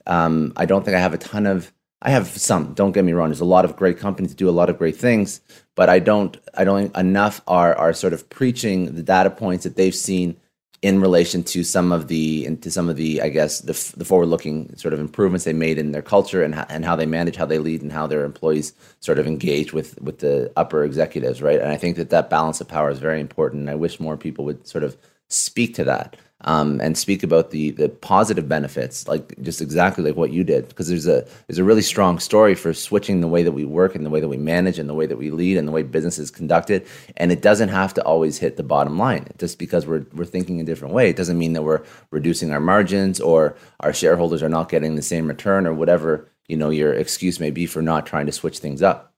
[0.07, 1.73] um, I don't think I have a ton of.
[2.01, 2.75] I have some.
[2.75, 3.29] Don't get me wrong.
[3.29, 5.41] There's a lot of great companies that do a lot of great things,
[5.75, 6.37] but I don't.
[6.55, 10.37] I don't enough are are sort of preaching the data points that they've seen
[10.81, 14.27] in relation to some of the into some of the I guess the, the forward
[14.27, 17.47] looking sort of improvements they made in their culture and and how they manage how
[17.47, 21.61] they lead and how their employees sort of engage with with the upper executives right?
[21.61, 23.61] And I think that that balance of power is very important.
[23.61, 24.97] And I wish more people would sort of
[25.29, 30.17] speak to that um, and speak about the the positive benefits, like just exactly like
[30.17, 33.43] what you did, because there's a there's a really strong story for switching the way
[33.43, 35.57] that we work and the way that we manage and the way that we lead
[35.57, 36.87] and the way business is conducted,
[37.17, 39.27] and it doesn't have to always hit the bottom line.
[39.39, 42.61] Just because we're we're thinking a different way, it doesn't mean that we're reducing our
[42.61, 46.93] margins or our shareholders are not getting the same return or whatever you know your
[46.93, 49.15] excuse may be for not trying to switch things up.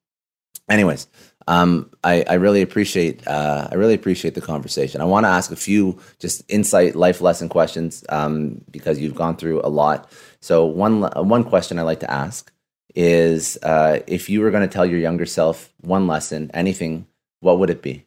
[0.69, 1.07] Anyways,
[1.51, 5.01] um, I, I, really appreciate uh, I really appreciate the conversation.
[5.01, 9.37] I want to ask a few just insight life lesson questions um, because you've gone
[9.37, 10.09] through a lot.
[10.41, 12.53] So one one question I like to ask
[12.95, 17.09] is uh, if you were going to tell your younger self one lesson, anything,
[17.41, 18.07] what would it be?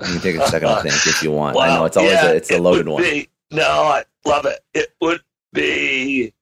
[0.00, 1.56] You can take a second to think if you want.
[1.56, 3.02] Well, I know it's always yeah, a, it's a loaded one.
[3.02, 4.60] Be, no, I love it.
[4.72, 5.20] It would
[5.52, 6.32] be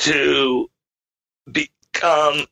[0.00, 0.70] to
[1.50, 2.44] become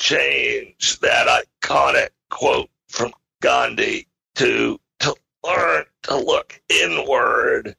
[0.00, 7.76] change, that iconic quote from Gandhi, to, to learn to look inward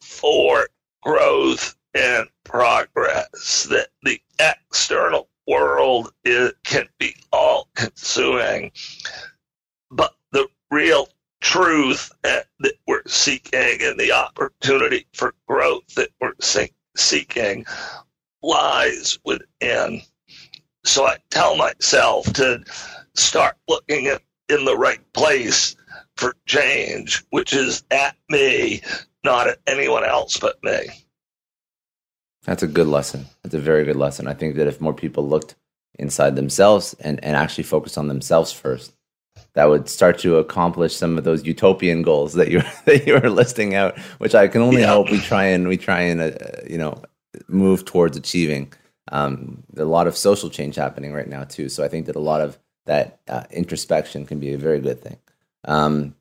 [0.00, 0.68] for
[1.02, 8.70] growth and progress, that the external world is, can be all consuming.
[9.90, 11.08] But the real
[11.40, 12.46] truth that
[12.86, 16.32] we're seeking and the opportunity for growth that we're
[16.96, 17.66] seeking
[18.42, 20.02] lies within.
[20.88, 22.64] So I tell myself to
[23.14, 25.76] start looking at, in the right place
[26.16, 28.80] for change, which is at me,
[29.22, 30.86] not at anyone else but me.
[32.44, 33.26] That's a good lesson.
[33.42, 34.26] That's a very good lesson.
[34.26, 35.56] I think that if more people looked
[35.98, 38.94] inside themselves and, and actually focused on themselves first,
[39.52, 43.28] that would start to accomplish some of those utopian goals that you that you were
[43.28, 44.86] listing out, which I can only yeah.
[44.94, 46.30] hope we try and we try and uh,
[46.66, 47.02] you know
[47.46, 48.72] move towards achieving.
[49.10, 52.20] Um, a lot of social change happening right now too, so I think that a
[52.20, 55.18] lot of that uh, introspection can be a very good thing.
[55.64, 56.14] Um,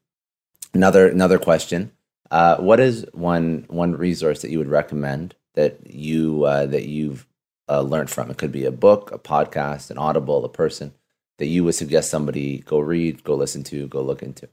[0.73, 1.91] another another question:
[2.31, 7.27] uh, What is one one resource that you would recommend that you uh, that you've
[7.69, 8.29] uh, learned from?
[8.31, 10.93] It could be a book, a podcast, an audible, a person
[11.38, 14.49] that you would suggest somebody go read, go listen to, go look into?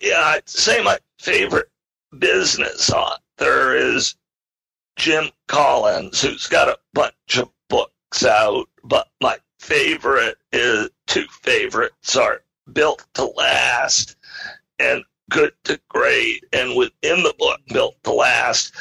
[0.00, 1.68] Yeah, I'd say my favorite
[2.18, 4.14] business author is
[4.96, 8.68] Jim Collins, who's got a bunch of books out.
[8.82, 12.42] But my favorite is two favorites are
[12.72, 14.16] Built to Last
[14.78, 16.44] and Good to Great.
[16.52, 18.72] And within the book, Built to Last,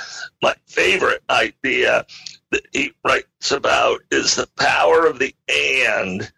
[0.41, 2.05] my favorite idea
[2.51, 6.31] that he writes about is the power of the and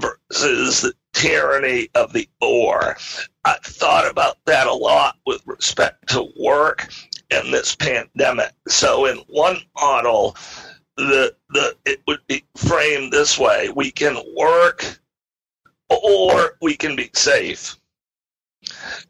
[0.00, 2.96] versus the tyranny of the or.
[3.44, 6.92] I've thought about that a lot with respect to work
[7.30, 8.52] and this pandemic.
[8.68, 10.36] So in one model,
[10.96, 15.00] the the it would be framed this way: we can work
[15.88, 17.76] or we can be safe.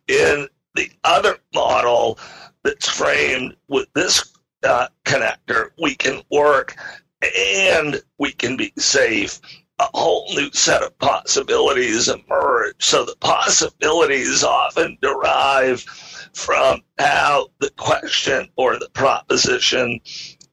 [0.08, 2.18] In the other model
[2.62, 4.32] that's framed with this
[4.62, 6.76] uh, connector, we can work
[7.36, 9.40] and we can be safe.
[9.78, 12.74] A whole new set of possibilities emerge.
[12.78, 15.80] So the possibilities often derive
[16.32, 20.00] from how the question or the proposition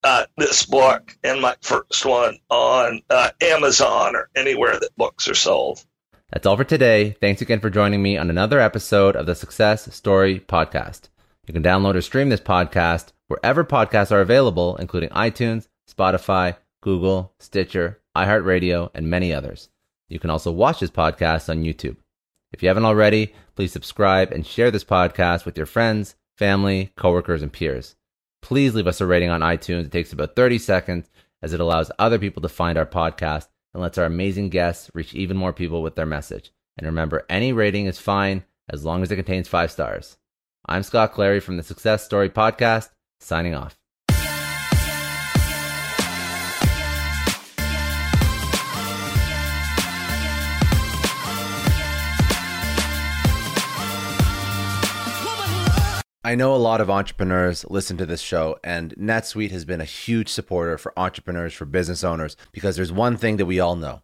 [0.04, 5.36] uh, this book and my first one on uh, Amazon or anywhere that books are
[5.36, 5.84] sold.
[6.32, 7.18] That's all for today.
[7.20, 11.09] Thanks again for joining me on another episode of the Success Story Podcast.
[11.50, 17.34] You can download or stream this podcast wherever podcasts are available, including iTunes, Spotify, Google,
[17.40, 19.70] Stitcher, iHeartRadio, and many others.
[20.10, 21.98] You can also watch this podcast on YouTube.
[22.54, 27.42] If you haven't already, please subscribe and share this podcast with your friends, family, coworkers,
[27.42, 27.96] and peers.
[28.44, 29.86] Please leave us a rating on iTunes.
[29.86, 31.10] It takes about 30 seconds
[31.42, 35.16] as it allows other people to find our podcast and lets our amazing guests reach
[35.16, 36.52] even more people with their message.
[36.78, 40.19] And remember, any rating is fine as long as it contains five stars.
[40.72, 42.90] I'm Scott Clary from the Success Story Podcast,
[43.20, 43.76] signing off.
[56.24, 59.86] I know a lot of entrepreneurs listen to this show, and NetSuite has been a
[59.86, 64.04] huge supporter for entrepreneurs, for business owners, because there's one thing that we all know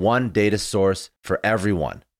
[0.01, 2.03] one data source for everyone.